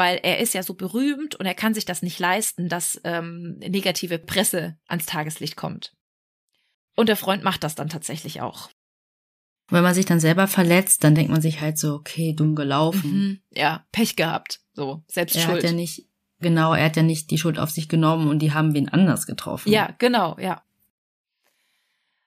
[0.00, 3.58] weil er ist ja so berühmt und er kann sich das nicht leisten, dass ähm,
[3.58, 5.94] negative Presse ans Tageslicht kommt.
[6.96, 8.70] Und der Freund macht das dann tatsächlich auch.
[9.68, 13.12] Wenn man sich dann selber verletzt, dann denkt man sich halt so, okay, dumm gelaufen.
[13.12, 14.60] Mhm, ja, Pech gehabt.
[14.72, 15.56] So, selbst er schuld.
[15.58, 16.08] Hat ja nicht,
[16.40, 19.26] genau, er hat ja nicht die Schuld auf sich genommen und die haben wen anders
[19.26, 19.70] getroffen.
[19.70, 20.62] Ja, genau, ja.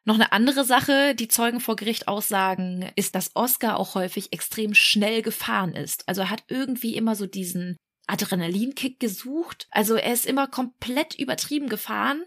[0.05, 4.73] Noch eine andere Sache, die Zeugen vor Gericht aussagen, ist, dass Oscar auch häufig extrem
[4.73, 6.07] schnell gefahren ist.
[6.09, 9.67] Also er hat irgendwie immer so diesen Adrenalinkick gesucht.
[9.71, 12.23] Also er ist immer komplett übertrieben gefahren.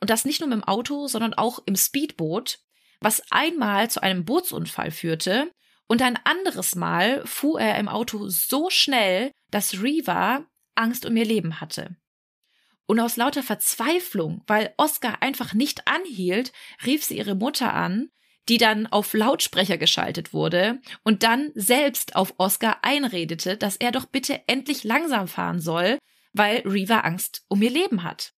[0.00, 2.58] Und das nicht nur mit dem Auto, sondern auch im Speedboot,
[3.00, 5.48] was einmal zu einem Bootsunfall führte.
[5.86, 10.44] Und ein anderes Mal fuhr er im Auto so schnell, dass Reva
[10.74, 11.96] Angst um ihr Leben hatte.
[12.86, 16.52] Und aus lauter Verzweiflung, weil Oscar einfach nicht anhielt,
[16.84, 18.10] rief sie ihre Mutter an,
[18.48, 24.06] die dann auf Lautsprecher geschaltet wurde und dann selbst auf Oscar einredete, dass er doch
[24.06, 25.98] bitte endlich langsam fahren soll,
[26.32, 28.34] weil Reva Angst um ihr Leben hat.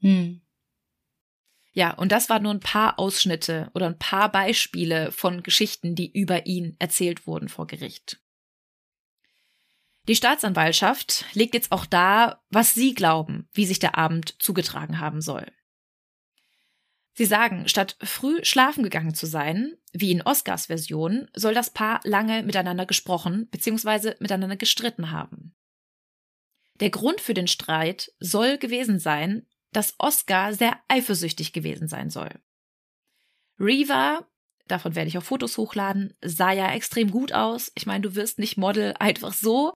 [0.00, 0.40] Hm.
[1.72, 6.10] Ja, und das waren nur ein paar Ausschnitte oder ein paar Beispiele von Geschichten, die
[6.10, 8.20] über ihn erzählt wurden vor Gericht.
[10.06, 15.22] Die Staatsanwaltschaft legt jetzt auch dar, was sie glauben, wie sich der Abend zugetragen haben
[15.22, 15.50] soll.
[17.14, 22.00] Sie sagen, statt früh schlafen gegangen zu sein, wie in Oscars Version, soll das Paar
[22.02, 24.14] lange miteinander gesprochen bzw.
[24.18, 25.54] miteinander gestritten haben.
[26.80, 32.30] Der Grund für den Streit soll gewesen sein, dass Oscar sehr eifersüchtig gewesen sein soll.
[33.60, 34.26] Reva,
[34.66, 37.70] davon werde ich auch Fotos hochladen, sah ja extrem gut aus.
[37.76, 39.72] Ich meine, du wirst nicht Model einfach so.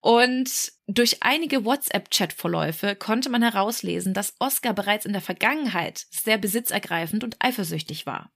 [0.00, 7.24] Und durch einige WhatsApp-Chat-Verläufe konnte man herauslesen, dass Oscar bereits in der Vergangenheit sehr besitzergreifend
[7.24, 8.30] und eifersüchtig war.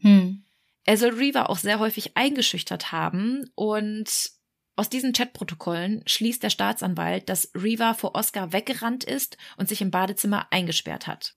[0.00, 0.44] Hm.
[0.84, 4.30] Er soll Reva auch sehr häufig eingeschüchtert haben und
[4.78, 9.90] Aus diesen Chatprotokollen schließt der Staatsanwalt, dass Reva vor Oscar weggerannt ist und sich im
[9.90, 11.34] Badezimmer eingesperrt hat.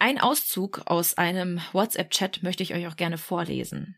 [0.00, 3.96] Ein Auszug aus einem WhatsApp-Chat möchte ich euch auch gerne vorlesen.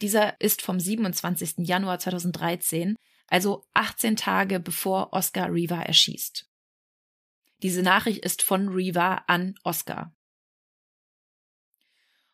[0.00, 1.66] Dieser ist vom 27.
[1.68, 2.96] Januar 2013,
[3.32, 6.46] also 18 Tage bevor Oscar Reva erschießt.
[7.62, 10.14] Diese Nachricht ist von Reva an Oscar.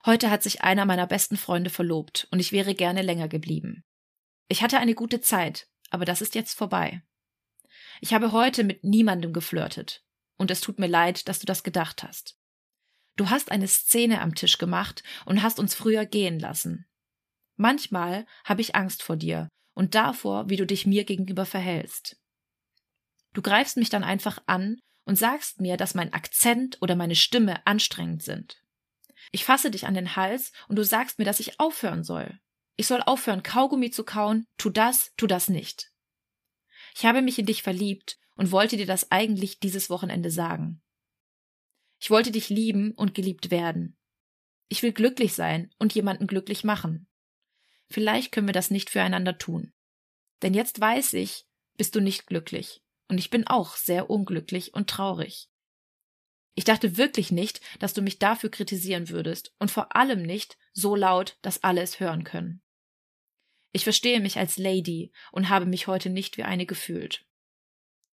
[0.04, 3.84] Heute hat sich einer meiner besten Freunde verlobt und ich wäre gerne länger geblieben.
[4.48, 7.00] Ich hatte eine gute Zeit, aber das ist jetzt vorbei.
[8.00, 10.04] Ich habe heute mit niemandem geflirtet.
[10.36, 12.36] Und es tut mir leid, dass du das gedacht hast.
[13.14, 16.88] Du hast eine Szene am Tisch gemacht und hast uns früher gehen lassen.
[17.54, 19.48] Manchmal habe ich Angst vor dir
[19.78, 22.20] und davor, wie du dich mir gegenüber verhältst.
[23.32, 27.64] Du greifst mich dann einfach an und sagst mir, dass mein Akzent oder meine Stimme
[27.64, 28.60] anstrengend sind.
[29.30, 32.40] Ich fasse dich an den Hals und du sagst mir, dass ich aufhören soll.
[32.74, 35.92] Ich soll aufhören, Kaugummi zu kauen, tu das, tu das nicht.
[36.96, 40.82] Ich habe mich in dich verliebt und wollte dir das eigentlich dieses Wochenende sagen.
[42.00, 43.96] Ich wollte dich lieben und geliebt werden.
[44.68, 47.06] Ich will glücklich sein und jemanden glücklich machen.
[47.90, 49.72] Vielleicht können wir das nicht füreinander tun.
[50.42, 52.82] Denn jetzt weiß ich, bist du nicht glücklich.
[53.08, 55.48] Und ich bin auch sehr unglücklich und traurig.
[56.54, 60.94] Ich dachte wirklich nicht, dass du mich dafür kritisieren würdest und vor allem nicht so
[60.94, 62.62] laut, dass alle es hören können.
[63.72, 67.24] Ich verstehe mich als Lady und habe mich heute nicht wie eine gefühlt.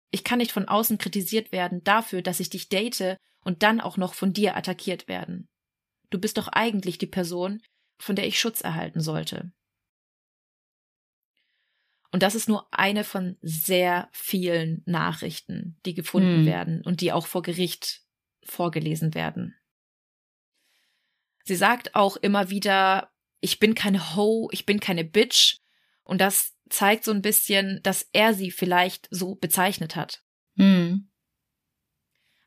[0.10, 3.98] Ich kann nicht von außen kritisiert werden dafür, dass ich dich date und dann auch
[3.98, 5.48] noch von dir attackiert werden.
[6.10, 7.62] Du bist doch eigentlich die Person,
[8.00, 9.54] von der ich Schutz erhalten sollte.
[12.12, 16.46] Und das ist nur eine von sehr vielen Nachrichten, die gefunden hm.
[16.46, 18.02] werden und die auch vor Gericht
[18.44, 19.56] vorgelesen werden.
[21.44, 25.60] Sie sagt auch immer wieder, ich bin keine Ho, ich bin keine Bitch.
[26.04, 30.24] Und das zeigt so ein bisschen, dass er sie vielleicht so bezeichnet hat.
[30.56, 31.10] Mhm.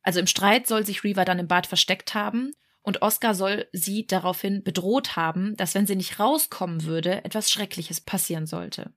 [0.02, 2.52] Also im Streit soll sich Reva dann im Bad versteckt haben
[2.82, 8.02] und Oscar soll sie daraufhin bedroht haben, dass wenn sie nicht rauskommen würde, etwas Schreckliches
[8.02, 8.92] passieren sollte.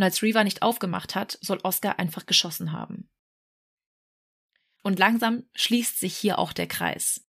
[0.00, 3.10] Und als Reva nicht aufgemacht hat, soll Oscar einfach geschossen haben.
[4.82, 7.28] Und langsam schließt sich hier auch der Kreis.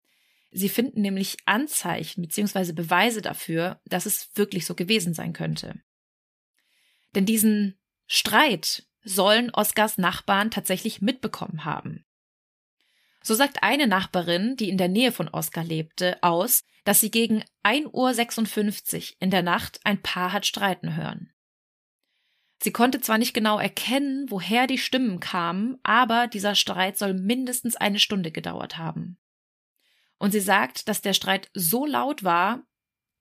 [0.52, 2.74] Sie finden nämlich Anzeichen bzw.
[2.74, 5.82] Beweise dafür, dass es wirklich so gewesen sein könnte.
[7.16, 12.04] Denn diesen Streit sollen Oskars Nachbarn tatsächlich mitbekommen haben.
[13.24, 17.46] So sagt eine Nachbarin, die in der Nähe von Oskar lebte, aus, dass sie gegen
[17.64, 21.32] 1.56 Uhr in der Nacht ein Paar hat streiten hören.
[22.60, 27.76] Sie konnte zwar nicht genau erkennen, woher die Stimmen kamen, aber dieser Streit soll mindestens
[27.76, 29.18] eine Stunde gedauert haben.
[30.18, 32.64] Und sie sagt, dass der Streit so laut war,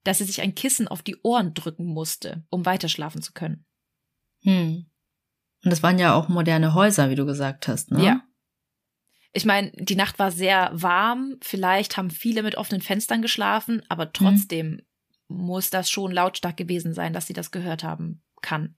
[0.03, 3.65] dass sie sich ein Kissen auf die Ohren drücken musste, um weiterschlafen zu können.
[4.41, 4.89] Hm.
[5.63, 8.03] Und das waren ja auch moderne Häuser, wie du gesagt hast, ne?
[8.03, 8.23] Ja.
[9.33, 14.05] Ich meine, die Nacht war sehr warm, vielleicht haben viele mit offenen Fenstern geschlafen, aber
[14.05, 14.13] hm.
[14.13, 14.85] trotzdem hm.
[15.27, 18.76] muss das schon lautstark gewesen sein, dass sie das gehört haben kann.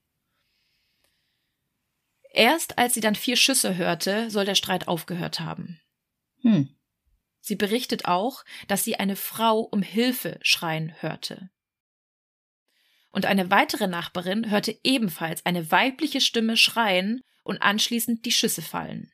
[2.32, 5.80] Erst als sie dann vier Schüsse hörte, soll der Streit aufgehört haben.
[6.42, 6.74] Hm.
[7.40, 11.50] Sie berichtet auch, dass sie eine Frau um Hilfe schreien hörte.
[13.10, 19.10] Und eine weitere Nachbarin hörte ebenfalls eine weibliche Stimme schreien und anschließend die Schüsse fallen.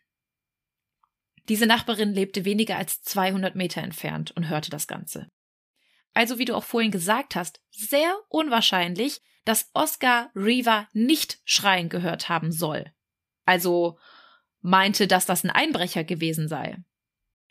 [1.48, 5.30] Diese Nachbarin lebte weniger als 200 Meter entfernt und hörte das Ganze.
[6.12, 12.28] Also, wie du auch vorhin gesagt hast, sehr unwahrscheinlich, dass Oscar Reva nicht schreien gehört
[12.28, 12.92] haben soll.
[13.46, 13.98] Also
[14.60, 16.76] meinte, dass das ein Einbrecher gewesen sei.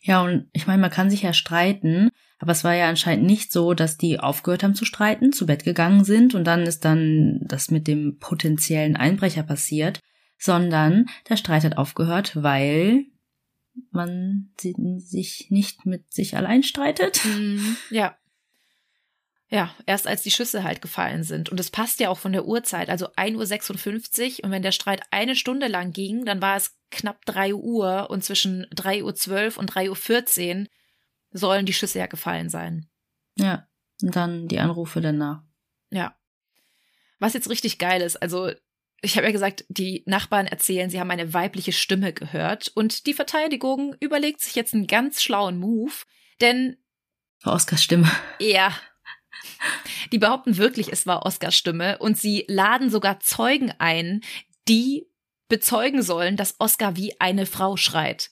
[0.01, 3.51] Ja, und ich meine, man kann sich ja streiten, aber es war ja anscheinend nicht
[3.51, 7.39] so, dass die aufgehört haben zu streiten, zu Bett gegangen sind und dann ist dann
[7.47, 9.99] das mit dem potenziellen Einbrecher passiert,
[10.37, 13.05] sondern der Streit hat aufgehört, weil
[13.91, 17.25] man sich nicht mit sich allein streitet.
[17.25, 18.15] Mhm, ja.
[19.49, 21.49] Ja, erst als die Schüsse halt gefallen sind.
[21.49, 24.45] Und es passt ja auch von der Uhrzeit, also 1.56 Uhr.
[24.45, 28.23] Und wenn der Streit eine Stunde lang ging, dann war es knapp 3 Uhr und
[28.23, 30.67] zwischen 3.12 Uhr und 3.14 Uhr
[31.31, 32.89] sollen die Schüsse ja gefallen sein.
[33.37, 33.67] Ja,
[34.01, 35.43] und dann die Anrufe danach.
[35.91, 36.17] Ja.
[37.19, 38.51] Was jetzt richtig geil ist, also
[39.01, 43.13] ich habe ja gesagt, die Nachbarn erzählen, sie haben eine weibliche Stimme gehört und die
[43.13, 45.93] Verteidigung überlegt sich jetzt einen ganz schlauen Move,
[46.41, 46.77] denn
[47.43, 48.09] Oskars Stimme.
[48.39, 48.73] Ja,
[50.11, 54.21] die behaupten wirklich, es war Oscars Stimme und sie laden sogar Zeugen ein,
[54.67, 55.07] die
[55.47, 58.31] bezeugen sollen, dass Oscar wie eine Frau schreit.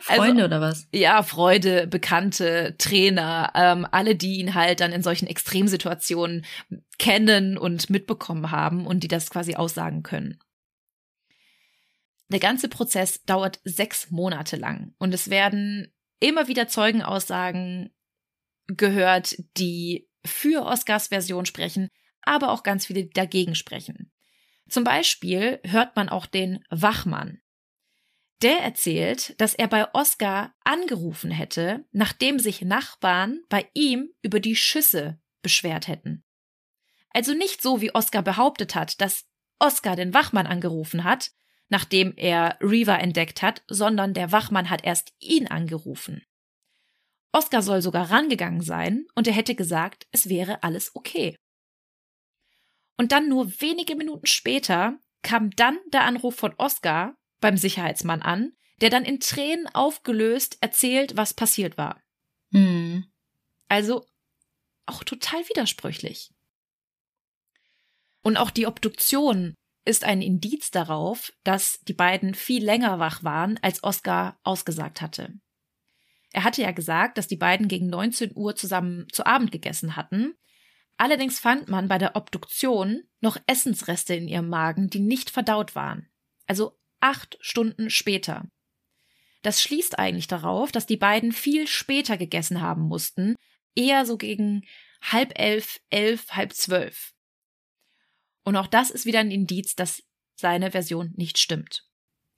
[0.00, 0.88] Freunde also, oder was?
[0.92, 6.44] Ja, Freude, Bekannte, Trainer, ähm, alle, die ihn halt dann in solchen Extremsituationen
[6.98, 10.38] kennen und mitbekommen haben und die das quasi aussagen können.
[12.28, 17.90] Der ganze Prozess dauert sechs Monate lang und es werden immer wieder Zeugenaussagen
[18.68, 21.88] gehört, die für Oscars Version sprechen,
[22.22, 24.12] aber auch ganz viele, die dagegen sprechen.
[24.68, 27.40] Zum Beispiel hört man auch den Wachmann.
[28.42, 34.56] Der erzählt, dass er bei Oscar angerufen hätte, nachdem sich Nachbarn bei ihm über die
[34.56, 36.24] Schüsse beschwert hätten.
[37.10, 39.24] Also nicht so, wie Oscar behauptet hat, dass
[39.58, 41.30] Oscar den Wachmann angerufen hat,
[41.68, 46.22] nachdem er Reaver entdeckt hat, sondern der Wachmann hat erst ihn angerufen.
[47.36, 51.36] Oscar soll sogar rangegangen sein und er hätte gesagt, es wäre alles okay.
[52.96, 58.54] Und dann nur wenige Minuten später kam dann der Anruf von Oscar beim Sicherheitsmann an,
[58.80, 62.00] der dann in Tränen aufgelöst erzählt, was passiert war.
[62.52, 63.04] Hm.
[63.68, 64.06] Also
[64.86, 66.30] auch total widersprüchlich.
[68.22, 73.58] Und auch die Obduktion ist ein Indiz darauf, dass die beiden viel länger wach waren,
[73.60, 75.34] als Oscar ausgesagt hatte.
[76.36, 80.34] Er hatte ja gesagt, dass die beiden gegen 19 Uhr zusammen zu Abend gegessen hatten.
[80.98, 86.10] Allerdings fand man bei der Obduktion noch Essensreste in ihrem Magen, die nicht verdaut waren.
[86.46, 88.50] Also acht Stunden später.
[89.40, 93.36] Das schließt eigentlich darauf, dass die beiden viel später gegessen haben mussten,
[93.74, 94.66] eher so gegen
[95.00, 97.14] halb elf, elf, halb zwölf.
[98.44, 100.02] Und auch das ist wieder ein Indiz, dass
[100.34, 101.88] seine Version nicht stimmt.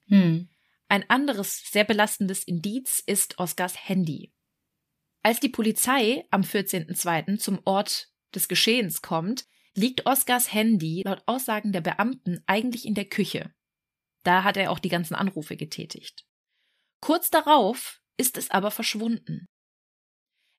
[0.07, 0.47] Hm.
[0.89, 4.33] Ein anderes sehr belastendes Indiz ist Oscars Handy.
[5.21, 7.37] Als die Polizei am 14.02.
[7.37, 13.05] zum Ort des Geschehens kommt, liegt Oscars Handy laut Aussagen der Beamten eigentlich in der
[13.05, 13.53] Küche.
[14.23, 16.25] Da hat er auch die ganzen Anrufe getätigt.
[17.01, 19.45] Kurz darauf ist es aber verschwunden.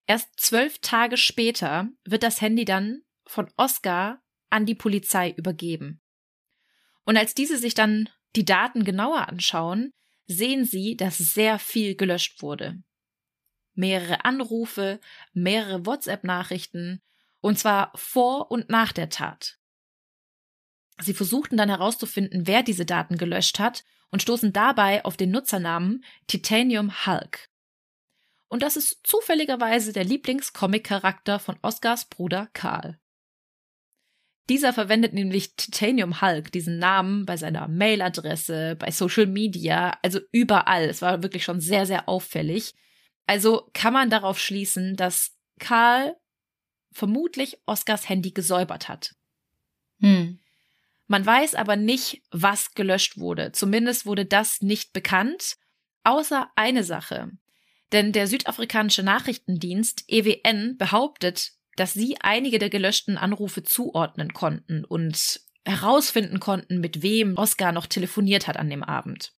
[0.06, 6.00] Erst zwölf Tage später wird das Handy dann von Oscar an die Polizei übergeben.
[7.04, 9.92] Und als diese sich dann die Daten genauer anschauen,
[10.30, 12.80] sehen sie, dass sehr viel gelöscht wurde.
[13.74, 15.00] Mehrere Anrufe,
[15.32, 17.02] mehrere WhatsApp-Nachrichten,
[17.40, 19.58] und zwar vor und nach der Tat.
[21.00, 26.04] Sie versuchten dann herauszufinden, wer diese Daten gelöscht hat und stoßen dabei auf den Nutzernamen
[26.26, 27.48] Titanium Hulk.
[28.48, 32.98] Und das ist zufälligerweise der Lieblingscomic-Charakter von Oscars Bruder Karl.
[34.50, 40.86] Dieser verwendet nämlich Titanium Hulk, diesen Namen, bei seiner Mailadresse, bei Social Media, also überall.
[40.86, 42.74] Es war wirklich schon sehr, sehr auffällig.
[43.26, 46.16] Also kann man darauf schließen, dass Karl
[46.90, 49.14] vermutlich Oscars Handy gesäubert hat.
[50.00, 50.40] Hm.
[51.06, 53.52] Man weiß aber nicht, was gelöscht wurde.
[53.52, 55.58] Zumindest wurde das nicht bekannt,
[56.02, 57.30] außer eine Sache.
[57.92, 65.40] Denn der südafrikanische Nachrichtendienst EWN behauptet, dass sie einige der gelöschten Anrufe zuordnen konnten und
[65.64, 69.32] herausfinden konnten, mit wem Oscar noch telefoniert hat an dem Abend.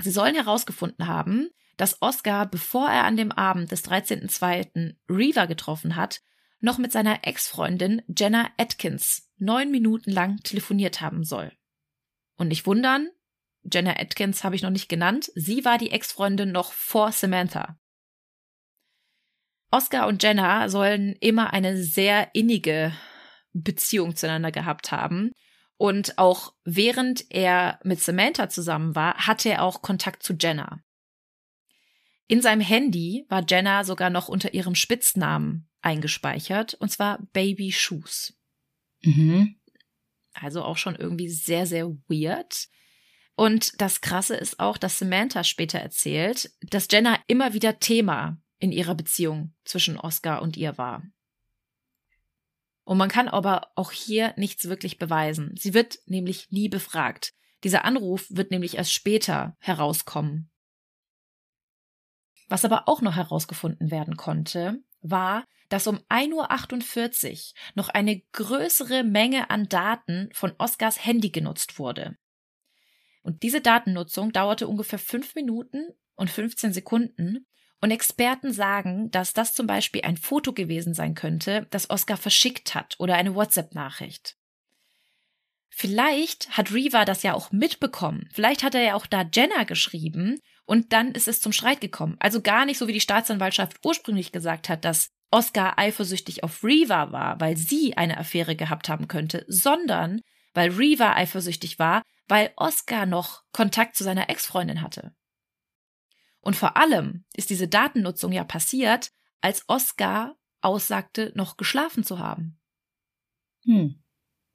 [0.00, 4.96] Sie sollen herausgefunden haben, dass Oscar, bevor er an dem Abend des 13.02.
[5.08, 6.22] Reaver getroffen hat,
[6.58, 11.52] noch mit seiner Ex-Freundin Jenna Atkins neun Minuten lang telefoniert haben soll.
[12.36, 13.10] Und nicht wundern,
[13.62, 17.78] Jenna Atkins habe ich noch nicht genannt, sie war die Ex-Freundin noch vor Samantha.
[19.70, 22.92] Oscar und Jenna sollen immer eine sehr innige
[23.52, 25.32] Beziehung zueinander gehabt haben.
[25.78, 30.80] Und auch während er mit Samantha zusammen war, hatte er auch Kontakt zu Jenna.
[32.28, 38.36] In seinem Handy war Jenna sogar noch unter ihrem Spitznamen eingespeichert, und zwar Baby Shoes.
[39.02, 39.60] Mhm.
[40.34, 42.68] Also auch schon irgendwie sehr, sehr weird.
[43.36, 48.72] Und das Krasse ist auch, dass Samantha später erzählt, dass Jenna immer wieder Thema in
[48.72, 51.02] ihrer Beziehung zwischen Oscar und ihr war.
[52.84, 55.54] Und man kann aber auch hier nichts wirklich beweisen.
[55.56, 57.34] Sie wird nämlich nie befragt.
[57.64, 60.50] Dieser Anruf wird nämlich erst später herauskommen.
[62.48, 69.02] Was aber auch noch herausgefunden werden konnte, war, dass um 1.48 Uhr noch eine größere
[69.02, 72.16] Menge an Daten von Oscars Handy genutzt wurde.
[73.22, 77.46] Und diese Datennutzung dauerte ungefähr fünf Minuten und 15 Sekunden
[77.80, 82.74] und Experten sagen, dass das zum Beispiel ein Foto gewesen sein könnte, das Oscar verschickt
[82.74, 84.36] hat oder eine WhatsApp-Nachricht.
[85.68, 88.30] Vielleicht hat Reva das ja auch mitbekommen.
[88.32, 92.16] Vielleicht hat er ja auch da Jenna geschrieben und dann ist es zum Streit gekommen.
[92.18, 97.12] Also gar nicht so, wie die Staatsanwaltschaft ursprünglich gesagt hat, dass Oscar eifersüchtig auf Reva
[97.12, 100.22] war, weil sie eine Affäre gehabt haben könnte, sondern
[100.54, 105.14] weil Reva eifersüchtig war, weil Oscar noch Kontakt zu seiner Ex-Freundin hatte.
[106.46, 112.60] Und vor allem ist diese Datennutzung ja passiert, als Oscar aussagte, noch geschlafen zu haben.
[113.64, 114.00] Hm.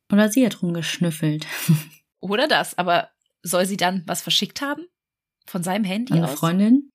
[0.09, 1.45] Oder sie hat rumgeschnüffelt.
[2.21, 3.11] Oder das, aber
[3.43, 4.87] soll sie dann was verschickt haben?
[5.45, 6.29] Von seinem Handy An aus?
[6.29, 6.91] eine Freundin?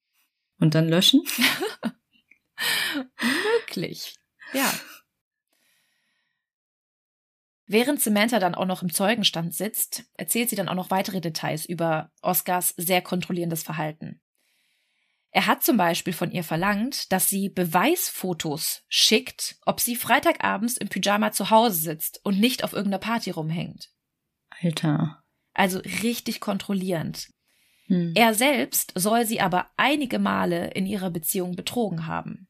[0.60, 1.22] Und dann löschen?
[3.60, 4.16] Möglich.
[4.54, 4.72] Ja.
[7.66, 11.66] Während Samantha dann auch noch im Zeugenstand sitzt, erzählt sie dann auch noch weitere Details
[11.66, 14.22] über Oscars sehr kontrollierendes Verhalten.
[15.30, 20.88] Er hat zum Beispiel von ihr verlangt, dass sie Beweisfotos schickt, ob sie Freitagabends im
[20.88, 23.90] Pyjama zu Hause sitzt und nicht auf irgendeiner Party rumhängt.
[24.62, 25.22] Alter.
[25.52, 27.28] Also richtig kontrollierend.
[27.86, 28.12] Hm.
[28.14, 32.48] Er selbst soll sie aber einige Male in ihrer Beziehung betrogen haben.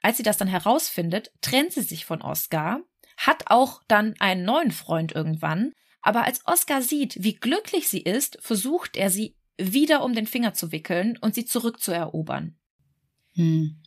[0.00, 2.80] Als sie das dann herausfindet, trennt sie sich von Oscar,
[3.16, 8.36] hat auch dann einen neuen Freund irgendwann, aber als Oscar sieht, wie glücklich sie ist,
[8.40, 12.56] versucht er sie wieder um den Finger zu wickeln und sie zurückzuerobern.
[13.34, 13.82] Hm.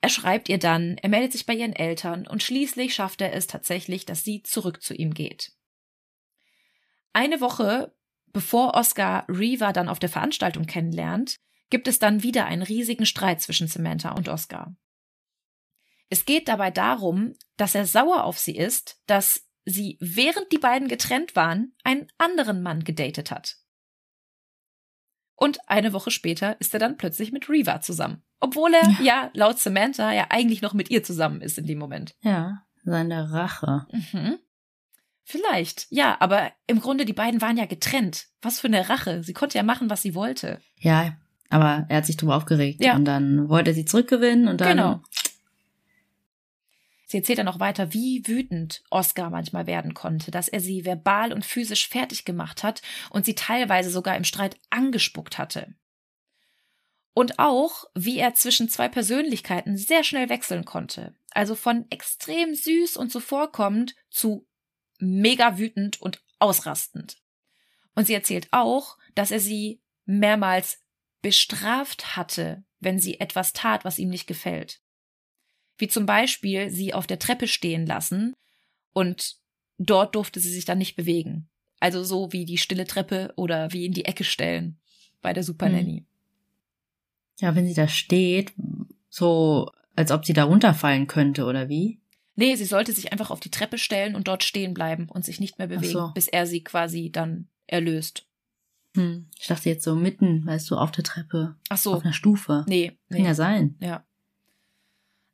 [0.00, 3.46] Er schreibt ihr dann, er meldet sich bei ihren Eltern und schließlich schafft er es
[3.46, 5.52] tatsächlich, dass sie zurück zu ihm geht.
[7.12, 7.92] Eine Woche
[8.32, 11.40] bevor Oscar Reva dann auf der Veranstaltung kennenlernt,
[11.70, 14.74] gibt es dann wieder einen riesigen Streit zwischen Samantha und Oscar.
[16.08, 20.88] Es geht dabei darum, dass er sauer auf sie ist, dass sie, während die beiden
[20.88, 23.57] getrennt waren, einen anderen Mann gedatet hat.
[25.38, 28.22] Und eine Woche später ist er dann plötzlich mit Reva zusammen.
[28.40, 28.96] Obwohl er ja.
[29.02, 32.16] ja laut Samantha ja eigentlich noch mit ihr zusammen ist in dem Moment.
[32.22, 33.86] Ja, seine Rache.
[33.92, 34.38] Mhm.
[35.22, 38.26] Vielleicht, ja, aber im Grunde, die beiden waren ja getrennt.
[38.42, 39.22] Was für eine Rache.
[39.22, 40.58] Sie konnte ja machen, was sie wollte.
[40.78, 41.16] Ja,
[41.50, 42.82] aber er hat sich drüber aufgeregt.
[42.82, 42.96] Ja.
[42.96, 44.76] Und dann wollte er sie zurückgewinnen und dann.
[44.76, 45.02] Genau.
[47.10, 51.32] Sie erzählt dann noch weiter, wie wütend Oscar manchmal werden konnte, dass er sie verbal
[51.32, 55.74] und physisch fertig gemacht hat und sie teilweise sogar im Streit angespuckt hatte.
[57.14, 61.14] Und auch, wie er zwischen zwei Persönlichkeiten sehr schnell wechseln konnte.
[61.30, 64.46] Also von extrem süß und zuvorkommend zu
[64.98, 67.16] mega wütend und ausrastend.
[67.94, 70.84] Und sie erzählt auch, dass er sie mehrmals
[71.22, 74.82] bestraft hatte, wenn sie etwas tat, was ihm nicht gefällt.
[75.78, 78.34] Wie zum Beispiel sie auf der Treppe stehen lassen
[78.92, 79.36] und
[79.78, 81.48] dort durfte sie sich dann nicht bewegen.
[81.80, 84.78] Also so wie die stille Treppe oder wie in die Ecke stellen
[85.22, 86.04] bei der Super Nanny.
[87.40, 88.52] Ja, wenn sie da steht,
[89.08, 92.00] so als ob sie da runterfallen könnte oder wie?
[92.34, 95.40] Nee, sie sollte sich einfach auf die Treppe stellen und dort stehen bleiben und sich
[95.40, 96.12] nicht mehr bewegen, so.
[96.14, 98.28] bis er sie quasi dann erlöst.
[98.94, 99.26] Hm.
[99.38, 101.56] Ich dachte jetzt so mitten, weißt du, auf der Treppe.
[101.68, 101.94] Ach so.
[101.94, 102.64] Auf einer Stufe.
[102.68, 103.34] Nee, Kann ja nee.
[103.34, 103.76] sein.
[103.80, 104.04] Ja.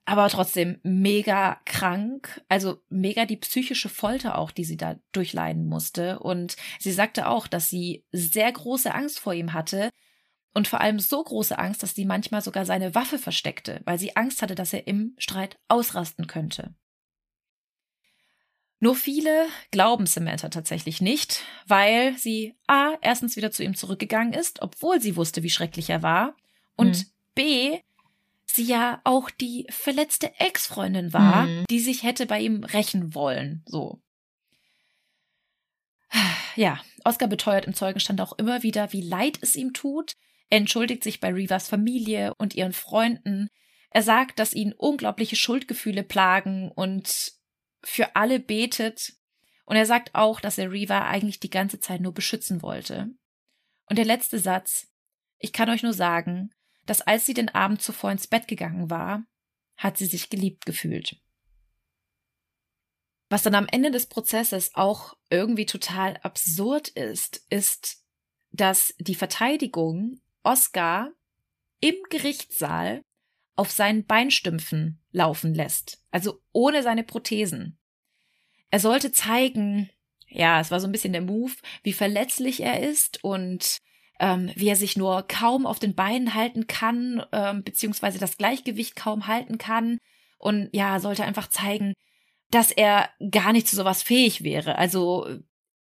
[0.07, 6.19] Aber trotzdem mega krank, also mega die psychische Folter auch, die sie da durchleiden musste.
[6.19, 9.89] Und sie sagte auch, dass sie sehr große Angst vor ihm hatte
[10.53, 14.15] und vor allem so große Angst, dass sie manchmal sogar seine Waffe versteckte, weil sie
[14.15, 16.75] Angst hatte, dass er im Streit ausrasten könnte.
[18.79, 22.93] Nur viele glauben Samantha tatsächlich nicht, weil sie A.
[23.01, 26.37] erstens wieder zu ihm zurückgegangen ist, obwohl sie wusste, wie schrecklich er war,
[26.77, 27.05] und Hm.
[27.35, 27.79] B.
[28.55, 31.65] sie ja auch die verletzte Ex-Freundin war, Mhm.
[31.71, 34.01] die sich hätte bei ihm rächen wollen, so.
[36.57, 40.13] Ja, Oscar beteuert im Zeugenstand auch immer wieder, wie leid es ihm tut,
[40.51, 43.49] er entschuldigt sich bei Rivas Familie und ihren Freunden.
[43.91, 47.33] Er sagt, dass ihn unglaubliche Schuldgefühle plagen und
[47.83, 49.15] für alle betet.
[49.65, 53.09] Und er sagt auch, dass er Riva eigentlich die ganze Zeit nur beschützen wollte.
[53.89, 54.87] Und der letzte Satz.
[55.39, 56.51] Ich kann euch nur sagen,
[56.87, 59.25] dass als sie den Abend zuvor ins Bett gegangen war,
[59.77, 61.17] hat sie sich geliebt gefühlt.
[63.31, 68.05] Was dann am Ende des Prozesses auch irgendwie total absurd ist, ist,
[68.53, 71.11] dass die Verteidigung Oscar
[71.81, 73.03] im Gerichtssaal
[73.57, 77.79] auf seinen Beinstümpfen laufen lässt, also ohne seine Prothesen.
[78.71, 79.91] Er sollte zeigen,
[80.29, 81.53] ja, es war so ein bisschen der Move,
[81.83, 83.79] wie verletzlich er ist und
[84.21, 88.97] ähm, wie er sich nur kaum auf den Beinen halten kann, ähm, beziehungsweise das Gleichgewicht
[88.97, 89.99] kaum halten kann.
[90.39, 91.95] Und ja, sollte einfach zeigen,
[92.51, 94.77] dass er gar nicht zu sowas fähig wäre.
[94.77, 95.27] Also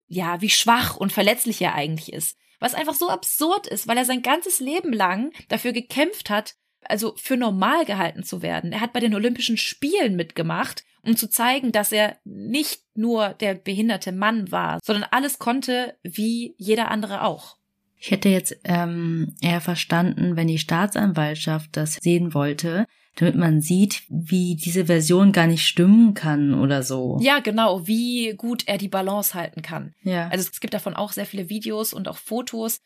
[0.07, 2.37] ja, wie schwach und verletzlich er eigentlich ist.
[2.59, 7.15] Was einfach so absurd ist, weil er sein ganzes Leben lang dafür gekämpft hat, also
[7.15, 8.71] für normal gehalten zu werden.
[8.71, 13.55] Er hat bei den Olympischen Spielen mitgemacht, um zu zeigen, dass er nicht nur der
[13.55, 17.57] behinderte Mann war, sondern alles konnte wie jeder andere auch.
[18.03, 24.01] Ich hätte jetzt ähm, eher verstanden, wenn die Staatsanwaltschaft das sehen wollte, damit man sieht,
[24.09, 27.19] wie diese Version gar nicht stimmen kann oder so.
[27.21, 29.93] Ja, genau, wie gut er die Balance halten kann.
[30.01, 30.29] Ja.
[30.29, 32.81] Also es gibt davon auch sehr viele Videos und auch Fotos,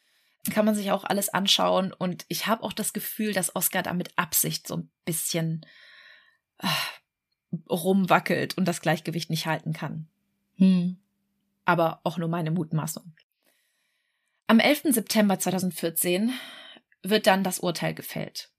[0.51, 1.93] kann man sich auch alles anschauen.
[1.93, 5.65] Und ich habe auch das Gefühl, dass Oscar da mit Absicht so ein bisschen
[6.57, 6.67] äh,
[7.69, 10.09] rumwackelt und das Gleichgewicht nicht halten kann.
[10.57, 10.97] Hm.
[11.63, 13.13] Aber auch nur meine Mutmaßung.
[14.47, 14.93] Am 11.
[14.93, 16.31] September 2014
[17.01, 18.51] wird dann das Urteil gefällt.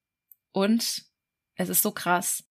[0.50, 1.04] Und
[1.54, 2.44] es ist so krass.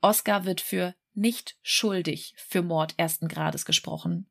[0.00, 4.30] Oscar wird für nicht schuldig für Mord ersten Grades gesprochen.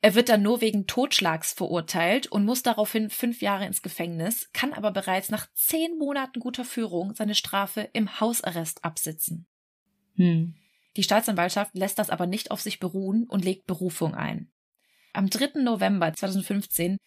[0.00, 4.72] Er wird dann nur wegen Totschlags verurteilt und muss daraufhin fünf Jahre ins Gefängnis, kann
[4.72, 9.46] aber bereits nach zehn Monaten guter Führung seine Strafe im Hausarrest absitzen.
[10.16, 10.56] Hm.
[10.96, 14.50] Die Staatsanwaltschaft lässt das aber nicht auf sich beruhen und legt Berufung ein.
[15.16, 15.62] Am 3.
[15.62, 16.98] November 2015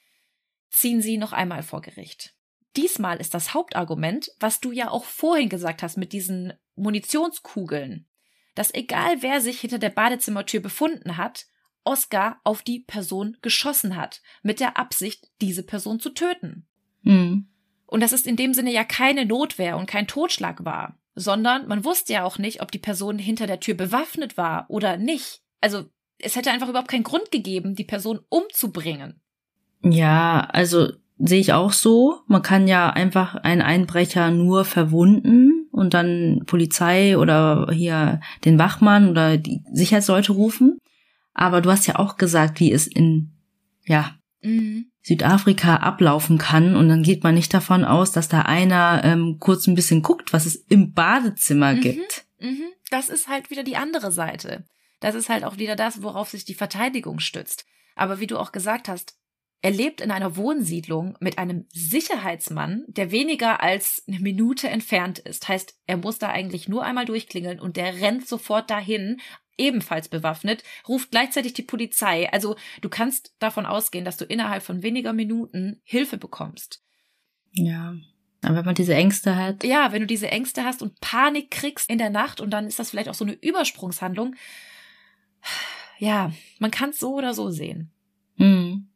[0.72, 2.34] ziehen sie noch einmal vor Gericht.
[2.76, 8.08] Diesmal ist das Hauptargument, was du ja auch vorhin gesagt hast mit diesen Munitionskugeln,
[8.56, 11.46] dass egal wer sich hinter der Badezimmertür befunden hat,
[11.84, 16.68] Oscar auf die Person geschossen hat, mit der Absicht, diese Person zu töten.
[17.04, 17.48] Mhm.
[17.86, 21.86] Und dass es in dem Sinne ja keine Notwehr und kein Totschlag war, sondern man
[21.86, 25.44] wusste ja auch nicht, ob die Person hinter der Tür bewaffnet war oder nicht.
[25.62, 25.90] Also
[26.20, 29.22] es hätte einfach überhaupt keinen Grund gegeben, die Person umzubringen.
[29.82, 32.22] Ja, also sehe ich auch so.
[32.28, 39.10] Man kann ja einfach einen Einbrecher nur verwunden und dann Polizei oder hier den Wachmann
[39.10, 40.78] oder die Sicherheitsleute rufen.
[41.34, 43.32] Aber du hast ja auch gesagt, wie es in,
[43.86, 44.88] ja, mhm.
[45.02, 46.76] Südafrika ablaufen kann.
[46.76, 50.34] Und dann geht man nicht davon aus, dass da einer ähm, kurz ein bisschen guckt,
[50.34, 51.82] was es im Badezimmer mhm.
[51.82, 52.26] gibt.
[52.40, 52.64] Mhm.
[52.90, 54.66] Das ist halt wieder die andere Seite.
[55.00, 57.66] Das ist halt auch wieder das, worauf sich die Verteidigung stützt.
[57.96, 59.18] Aber wie du auch gesagt hast,
[59.62, 65.50] er lebt in einer Wohnsiedlung mit einem Sicherheitsmann, der weniger als eine Minute entfernt ist.
[65.50, 69.20] Heißt, er muss da eigentlich nur einmal durchklingeln und der rennt sofort dahin,
[69.58, 72.32] ebenfalls bewaffnet, ruft gleichzeitig die Polizei.
[72.32, 76.82] Also du kannst davon ausgehen, dass du innerhalb von weniger Minuten Hilfe bekommst.
[77.52, 77.96] Ja.
[78.42, 79.66] Aber wenn man diese Ängste hat.
[79.66, 82.80] Ja, wenn du diese Ängste hast und Panik kriegst in der Nacht und dann ist
[82.80, 84.36] das vielleicht auch so eine Übersprungshandlung.
[85.98, 87.92] Ja, man kann es so oder so sehen.
[88.38, 88.88] Mhm.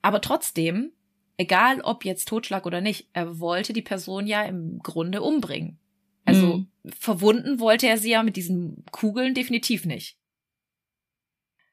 [0.00, 0.92] Aber trotzdem,
[1.36, 5.78] egal ob jetzt Totschlag oder nicht, er wollte die Person ja im Grunde umbringen.
[6.24, 6.68] Also mhm.
[6.98, 10.16] verwunden wollte er sie ja mit diesen Kugeln definitiv nicht.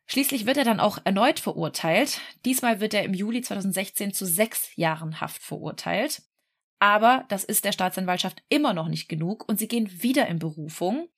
[0.08, 2.22] Schließlich wird er dann auch erneut verurteilt.
[2.46, 6.24] Diesmal wird er im Juli 2016 zu sechs Jahren Haft verurteilt.
[6.80, 11.10] Aber das ist der Staatsanwaltschaft immer noch nicht genug und sie gehen wieder in Berufung.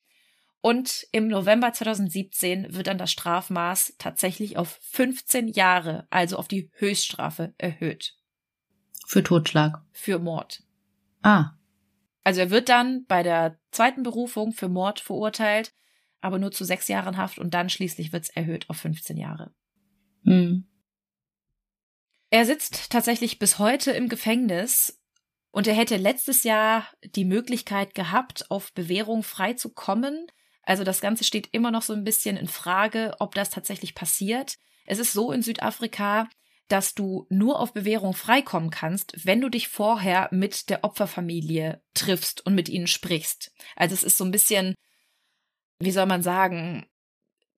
[0.61, 6.69] Und im November 2017 wird dann das Strafmaß tatsächlich auf 15 Jahre, also auf die
[6.73, 8.15] Höchststrafe, erhöht.
[9.07, 9.81] Für Totschlag.
[9.91, 10.63] Für Mord.
[11.21, 11.51] Ah.
[12.23, 15.73] Also er wird dann bei der zweiten Berufung für Mord verurteilt,
[16.21, 19.53] aber nur zu sechs Jahren Haft und dann schließlich wird es erhöht auf 15 Jahre.
[20.25, 20.67] Hm.
[22.29, 25.01] Er sitzt tatsächlich bis heute im Gefängnis
[25.51, 30.27] und er hätte letztes Jahr die Möglichkeit gehabt, auf Bewährung frei zu kommen.
[30.69, 34.53] Also das Ganze steht immer noch so ein bisschen in Frage, ob das tatsächlich passiert.
[34.85, 36.29] Es ist so in Südafrika,
[36.67, 42.45] dass du nur auf Bewährung freikommen kannst, wenn du dich vorher mit der Opferfamilie triffst
[42.45, 43.51] und mit ihnen sprichst.
[43.75, 44.75] Also es ist so ein bisschen,
[45.79, 46.85] wie soll man sagen,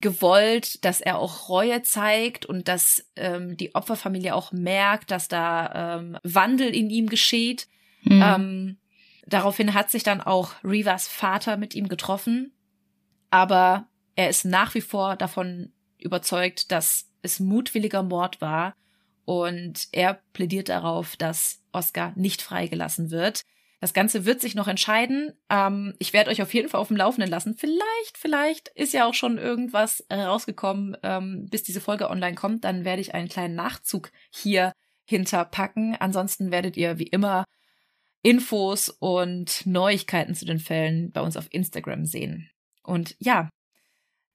[0.00, 5.98] gewollt, dass er auch Reue zeigt und dass ähm, die Opferfamilie auch merkt, dass da
[5.98, 7.68] ähm, Wandel in ihm geschieht.
[8.04, 8.22] Mhm.
[8.22, 8.78] Ähm,
[9.26, 12.54] daraufhin hat sich dann auch Rivas Vater mit ihm getroffen
[13.32, 18.76] aber er ist nach wie vor davon überzeugt, dass es mutwilliger Mord war
[19.24, 23.42] und er plädiert darauf, dass Oscar nicht freigelassen wird.
[23.80, 25.32] Das Ganze wird sich noch entscheiden.
[25.48, 27.56] Ähm, ich werde euch auf jeden Fall auf dem Laufenden lassen.
[27.56, 32.64] Vielleicht, vielleicht ist ja auch schon irgendwas rausgekommen, ähm, bis diese Folge online kommt.
[32.64, 34.72] Dann werde ich einen kleinen Nachzug hier
[35.04, 35.96] hinterpacken.
[35.98, 37.44] Ansonsten werdet ihr wie immer
[38.22, 42.51] Infos und Neuigkeiten zu den Fällen bei uns auf Instagram sehen.
[42.82, 43.48] Und ja,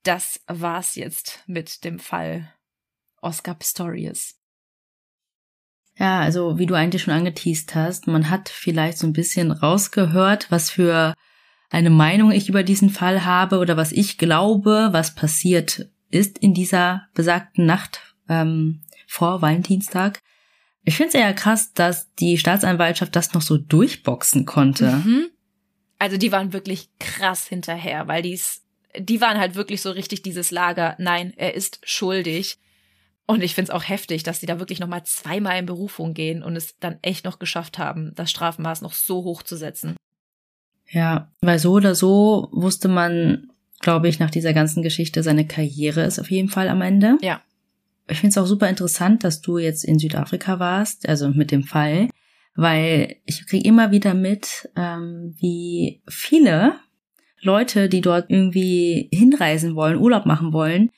[0.03, 2.51] das war's jetzt mit dem Fall
[3.21, 4.35] Oscar Pistorius.
[5.97, 10.51] Ja, also wie du eigentlich schon angeteased hast, man hat vielleicht so ein bisschen rausgehört,
[10.51, 11.13] was für
[11.69, 16.53] eine Meinung ich über diesen Fall habe oder was ich glaube, was passiert ist in
[16.53, 20.21] dieser besagten Nacht ähm, vor Valentinstag.
[20.83, 24.91] Ich finde es eher krass, dass die Staatsanwaltschaft das noch so durchboxen konnte.
[24.91, 25.29] Mhm.
[25.99, 28.63] Also die waren wirklich krass hinterher, weil die's,
[28.97, 32.57] die waren halt wirklich so richtig dieses Lager, nein, er ist schuldig.
[33.25, 36.55] Und ich find's auch heftig, dass die da wirklich nochmal zweimal in Berufung gehen und
[36.55, 39.97] es dann echt noch geschafft haben, das Strafmaß noch so hoch zu setzen.
[40.89, 43.51] Ja, weil so oder so wusste man,
[43.81, 47.17] glaube ich, nach dieser ganzen Geschichte, seine Karriere ist auf jeden Fall am Ende.
[47.21, 47.41] Ja.
[48.07, 51.63] ich finde es auch super interessant, dass du jetzt in Südafrika warst, also mit dem
[51.63, 52.07] Fall,
[52.57, 56.73] weil ich kriege immer wieder mit, ähm, wie viele
[57.39, 60.89] Leute, die dort irgendwie hinreisen wollen, Urlaub machen wollen,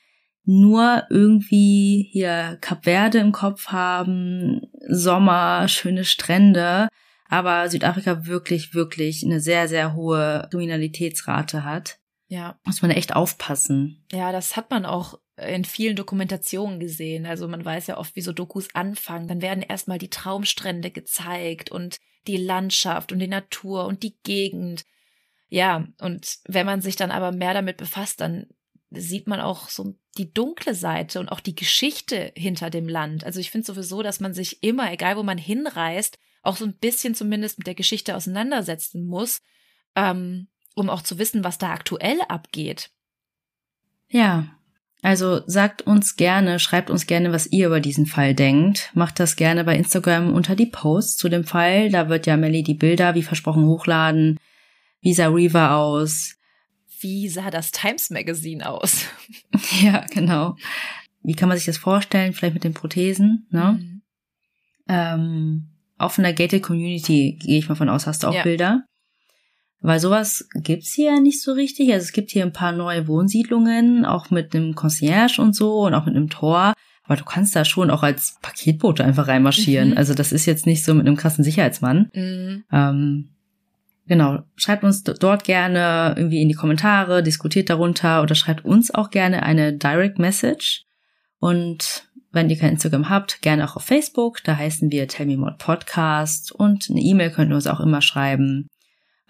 [0.44, 6.88] nur irgendwie hier Kap Verde im Kopf haben, Sommer, schöne Strände,
[7.28, 11.98] aber Südafrika wirklich, wirklich eine sehr, sehr hohe Kriminalitätsrate hat.
[12.28, 12.58] Ja.
[12.64, 14.02] Muss man echt aufpassen.
[14.12, 17.26] Ja, das hat man auch in vielen Dokumentationen gesehen.
[17.26, 19.28] Also man weiß ja oft, wie so Dokus anfangen.
[19.28, 24.84] Dann werden erstmal die Traumstrände gezeigt und die Landschaft und die Natur und die Gegend.
[25.48, 28.46] Ja, und wenn man sich dann aber mehr damit befasst, dann
[28.90, 33.24] sieht man auch so die dunkle Seite und auch die Geschichte hinter dem Land.
[33.24, 36.76] Also ich finde sowieso, dass man sich immer, egal wo man hinreist, auch so ein
[36.76, 39.42] bisschen zumindest mit der Geschichte auseinandersetzen muss,
[39.94, 42.90] ähm, um auch zu wissen, was da aktuell abgeht.
[44.08, 44.59] Ja,
[45.02, 48.90] also sagt uns gerne, schreibt uns gerne, was ihr über diesen Fall denkt.
[48.94, 51.90] Macht das gerne bei Instagram unter die Posts zu dem Fall.
[51.90, 54.38] Da wird ja Melly die Bilder, wie versprochen, hochladen.
[55.00, 56.36] Wie sah Reaver aus?
[57.00, 59.06] Wie sah das Times Magazine aus?
[59.82, 60.56] ja, genau.
[61.22, 62.34] Wie kann man sich das vorstellen?
[62.34, 63.78] Vielleicht mit den Prothesen, ne?
[63.78, 64.02] Mhm.
[64.88, 68.42] Ähm, auch von der Gated Community gehe ich mal von aus, hast du auch ja.
[68.42, 68.84] Bilder?
[69.82, 71.92] Weil sowas gibt's hier ja nicht so richtig.
[71.92, 75.94] Also es gibt hier ein paar neue Wohnsiedlungen, auch mit einem Concierge und so und
[75.94, 76.74] auch mit einem Tor.
[77.04, 79.90] Aber du kannst da schon auch als Paketbote einfach reinmarschieren.
[79.90, 79.96] Mhm.
[79.96, 82.10] Also das ist jetzt nicht so mit einem krassen Sicherheitsmann.
[82.14, 82.64] Mhm.
[82.70, 83.28] Ähm,
[84.06, 89.10] genau, schreibt uns dort gerne irgendwie in die Kommentare, diskutiert darunter oder schreibt uns auch
[89.10, 90.84] gerne eine Direct Message.
[91.38, 94.44] Und wenn ihr kein Instagram habt, gerne auch auf Facebook.
[94.44, 98.02] Da heißen wir Tell Me More Podcast und eine E-Mail könnt ihr uns auch immer
[98.02, 98.68] schreiben.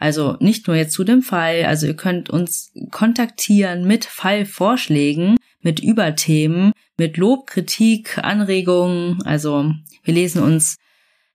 [0.00, 5.78] Also nicht nur jetzt zu dem Fall, also ihr könnt uns kontaktieren mit Fallvorschlägen, mit
[5.80, 9.22] Überthemen, mit Lob, Kritik, Anregungen.
[9.24, 9.70] Also
[10.02, 10.78] wir lesen uns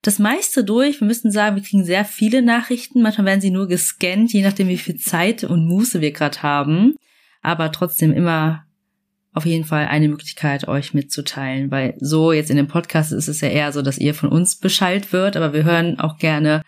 [0.02, 1.00] das meiste durch.
[1.00, 3.04] Wir müssen sagen, wir kriegen sehr viele Nachrichten.
[3.04, 6.96] Manchmal werden sie nur gescannt, je nachdem, wie viel Zeit und Muße wir gerade haben.
[7.44, 8.66] Aber trotzdem immer
[9.32, 13.42] auf jeden Fall eine Möglichkeit, euch mitzuteilen, weil so jetzt in dem Podcast ist es
[13.42, 16.64] ja eher so, dass ihr von uns Bescheid wird, aber wir hören auch gerne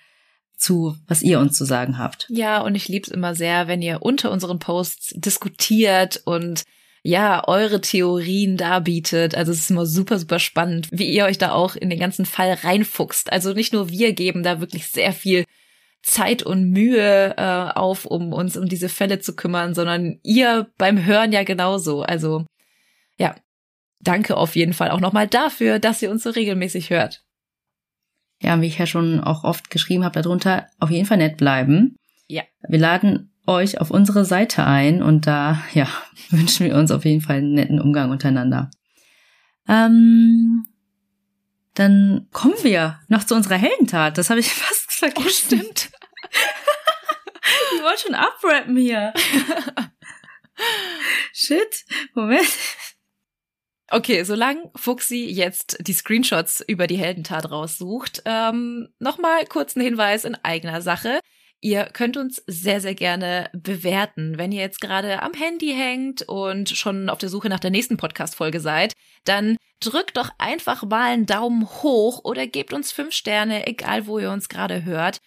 [0.57, 2.25] zu, was ihr uns zu sagen habt.
[2.29, 6.63] Ja, und ich lieb's immer sehr, wenn ihr unter unseren Posts diskutiert und
[7.03, 9.35] ja, eure Theorien darbietet.
[9.35, 12.25] Also es ist immer super, super spannend, wie ihr euch da auch in den ganzen
[12.25, 13.31] Fall reinfuchst.
[13.31, 15.45] Also nicht nur wir geben da wirklich sehr viel
[16.01, 21.05] Zeit und Mühe äh, auf, um uns um diese Fälle zu kümmern, sondern ihr beim
[21.05, 22.01] Hören ja genauso.
[22.01, 22.45] Also
[23.17, 23.35] ja,
[24.01, 27.23] danke auf jeden Fall auch nochmal dafür, dass ihr uns so regelmäßig hört
[28.41, 31.95] ja, wie ich ja schon auch oft geschrieben habe darunter, auf jeden Fall nett bleiben.
[32.27, 32.43] Ja.
[32.67, 35.87] Wir laden euch auf unsere Seite ein und da, ja,
[36.29, 38.69] wünschen wir uns auf jeden Fall einen netten Umgang untereinander.
[39.67, 40.65] Ähm,
[41.73, 44.17] dann kommen wir noch zu unserer Heldentat.
[44.17, 45.25] Das habe ich fast vergessen.
[45.25, 45.89] Oh, stimmt.
[47.75, 49.13] ich wollte schon abrappen hier.
[51.33, 51.85] Shit.
[52.13, 52.47] Moment.
[53.89, 60.25] Okay, solange Fuxi jetzt die Screenshots über die Heldentat raussucht, ähm, nochmal kurz ein Hinweis
[60.25, 61.21] in eigener Sache.
[61.61, 64.37] Ihr könnt uns sehr, sehr gerne bewerten.
[64.37, 67.95] Wenn ihr jetzt gerade am Handy hängt und schon auf der Suche nach der nächsten
[67.95, 68.93] Podcast-Folge seid,
[69.23, 74.19] dann drückt doch einfach mal einen Daumen hoch oder gebt uns fünf Sterne, egal wo
[74.19, 75.19] ihr uns gerade hört.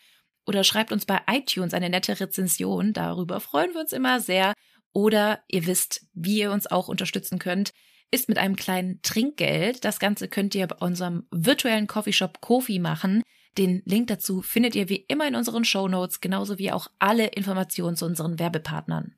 [0.47, 2.93] Oder schreibt uns bei iTunes eine nette Rezension.
[2.93, 4.53] Darüber freuen wir uns immer sehr.
[4.93, 7.73] Oder ihr wisst, wie ihr uns auch unterstützen könnt
[8.11, 9.85] ist mit einem kleinen Trinkgeld.
[9.85, 13.23] Das Ganze könnt ihr bei unserem virtuellen Coffeeshop Kofi machen.
[13.59, 17.27] Den Link dazu findet ihr wie immer in unseren Show Notes, genauso wie auch alle
[17.27, 19.15] Informationen zu unseren Werbepartnern.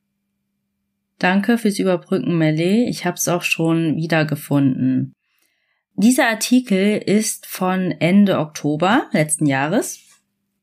[1.19, 2.89] Danke fürs Überbrücken, Melly.
[2.89, 5.13] Ich habe es auch schon wiedergefunden.
[5.95, 10.01] Dieser Artikel ist von Ende Oktober letzten Jahres.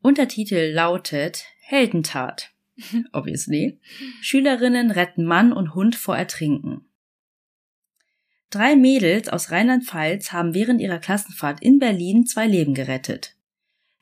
[0.02, 2.52] Untertitel lautet Heldentat.
[3.14, 3.80] Obviously.
[4.22, 6.89] Schülerinnen retten Mann und Hund vor Ertrinken.
[8.50, 13.36] Drei Mädels aus Rheinland-Pfalz haben während ihrer Klassenfahrt in Berlin zwei Leben gerettet.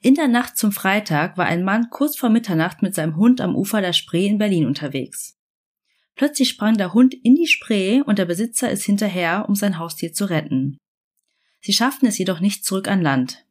[0.02, 3.56] In der Nacht zum Freitag war ein Mann kurz vor Mitternacht mit seinem Hund am
[3.56, 5.38] Ufer der Spree in Berlin unterwegs.
[6.16, 10.14] Plötzlich sprang der Hund in die Spree und der Besitzer ist hinterher, um sein Haustier
[10.14, 10.78] zu retten.
[11.60, 13.44] Sie schafften es jedoch nicht zurück an Land.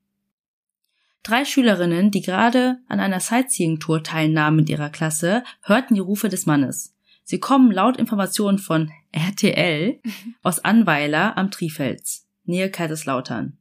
[1.22, 6.46] Drei Schülerinnen, die gerade an einer Sightseeing-Tour teilnahmen mit ihrer Klasse, hörten die Rufe des
[6.46, 6.94] Mannes.
[7.24, 9.98] Sie kommen laut Informationen von RTL
[10.42, 13.56] aus Anweiler am Trifels, Nähe Kaiserslautern.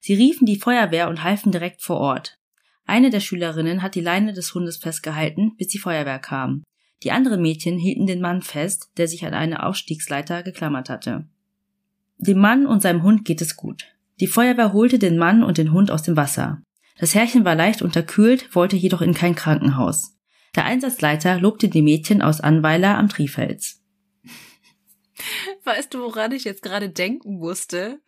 [0.00, 2.38] Sie riefen die Feuerwehr und halfen direkt vor Ort.
[2.86, 6.62] Eine der Schülerinnen hat die Leine des Hundes festgehalten, bis die Feuerwehr kam.
[7.02, 11.28] Die anderen Mädchen hielten den Mann fest, der sich an eine Ausstiegsleiter geklammert hatte.
[12.16, 13.84] dem Mann und seinem Hund geht es gut.
[14.20, 16.62] Die Feuerwehr holte den Mann und den Hund aus dem Wasser.
[16.98, 20.16] Das Herrchen war leicht unterkühlt, wollte jedoch in kein Krankenhaus.
[20.54, 23.83] Der Einsatzleiter lobte die Mädchen aus Anweiler am Trifels.
[25.64, 28.00] Weißt du, woran ich jetzt gerade denken musste?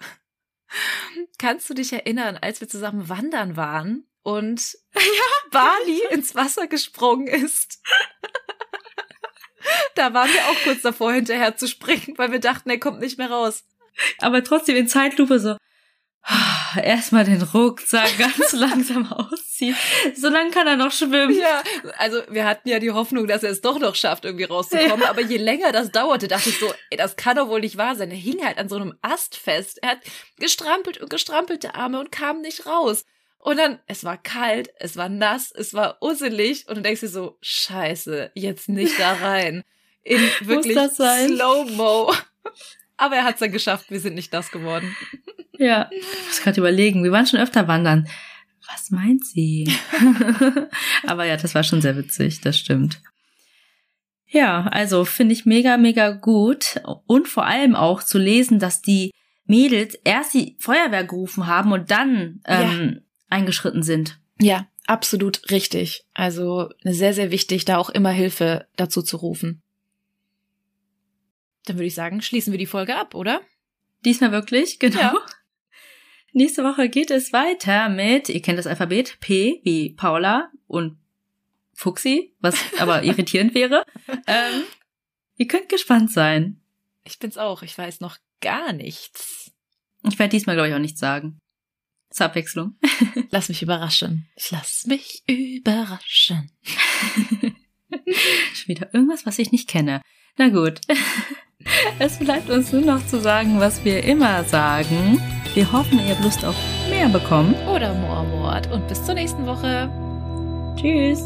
[1.38, 7.28] Kannst du dich erinnern, als wir zusammen wandern waren und ja, Bali ins Wasser gesprungen
[7.28, 7.80] ist?
[9.94, 13.18] da waren wir auch kurz davor, hinterher zu springen, weil wir dachten, er kommt nicht
[13.18, 13.64] mehr raus.
[14.18, 15.56] Aber trotzdem in Zeitlupe so,
[16.82, 19.76] erstmal den Rucksack ganz langsam ausziehen.
[20.14, 21.36] So lange kann er noch schwimmen.
[21.36, 21.62] Ja,
[21.98, 25.02] also wir hatten ja die Hoffnung, dass er es doch noch schafft, irgendwie rauszukommen.
[25.02, 25.10] Ja.
[25.10, 27.96] Aber je länger das dauerte, dachte ich so, ey, das kann doch wohl nicht wahr
[27.96, 28.10] sein.
[28.10, 29.78] Er hing halt an so einem Ast fest.
[29.82, 29.98] Er hat
[30.38, 33.04] gestrampelt und gestrampelte Arme und kam nicht raus.
[33.38, 36.66] Und dann, es war kalt, es war nass, es war usselig.
[36.68, 39.62] Und du denkst dir so, scheiße, jetzt nicht da rein.
[40.02, 42.12] In wirklich Slow-Mo.
[42.96, 44.96] Aber er hat es dann geschafft, wir sind nicht das geworden.
[45.58, 48.08] Ja, ich muss gerade überlegen, wir waren schon öfter wandern.
[48.68, 49.72] Was meint sie?
[51.06, 53.00] Aber ja, das war schon sehr witzig, das stimmt.
[54.26, 56.80] Ja, also finde ich mega, mega gut.
[57.06, 59.12] Und vor allem auch zu lesen, dass die
[59.44, 63.00] Mädels erst die Feuerwehr gerufen haben und dann ähm, ja.
[63.28, 64.18] eingeschritten sind.
[64.40, 66.04] Ja, absolut richtig.
[66.12, 69.62] Also sehr, sehr wichtig, da auch immer Hilfe dazu zu rufen.
[71.66, 73.42] Dann würde ich sagen, schließen wir die Folge ab, oder?
[74.04, 75.00] Diesmal wirklich, genau.
[75.00, 75.14] Ja.
[76.32, 80.98] Nächste Woche geht es weiter mit, ihr kennt das Alphabet, P wie Paula und
[81.72, 83.84] Fuxi, was aber irritierend wäre.
[84.26, 84.62] Ähm,
[85.36, 86.60] ihr könnt gespannt sein.
[87.04, 89.52] Ich bin's auch, ich weiß noch gar nichts.
[90.08, 91.38] Ich werde diesmal, glaube ich, auch nichts sagen.
[92.10, 92.76] Zur Abwechslung.
[93.30, 94.28] Lass mich überraschen.
[94.36, 96.50] Ich lass mich überraschen.
[98.54, 100.02] Schon wieder irgendwas, was ich nicht kenne.
[100.36, 100.80] Na gut.
[101.98, 105.20] Es bleibt uns nur noch zu sagen, was wir immer sagen.
[105.54, 106.54] Wir hoffen, ihr habt Lust auf
[106.90, 107.54] mehr bekommen.
[107.74, 108.70] Oder Moormord.
[108.72, 109.88] Und bis zur nächsten Woche.
[110.76, 111.22] Tschüss.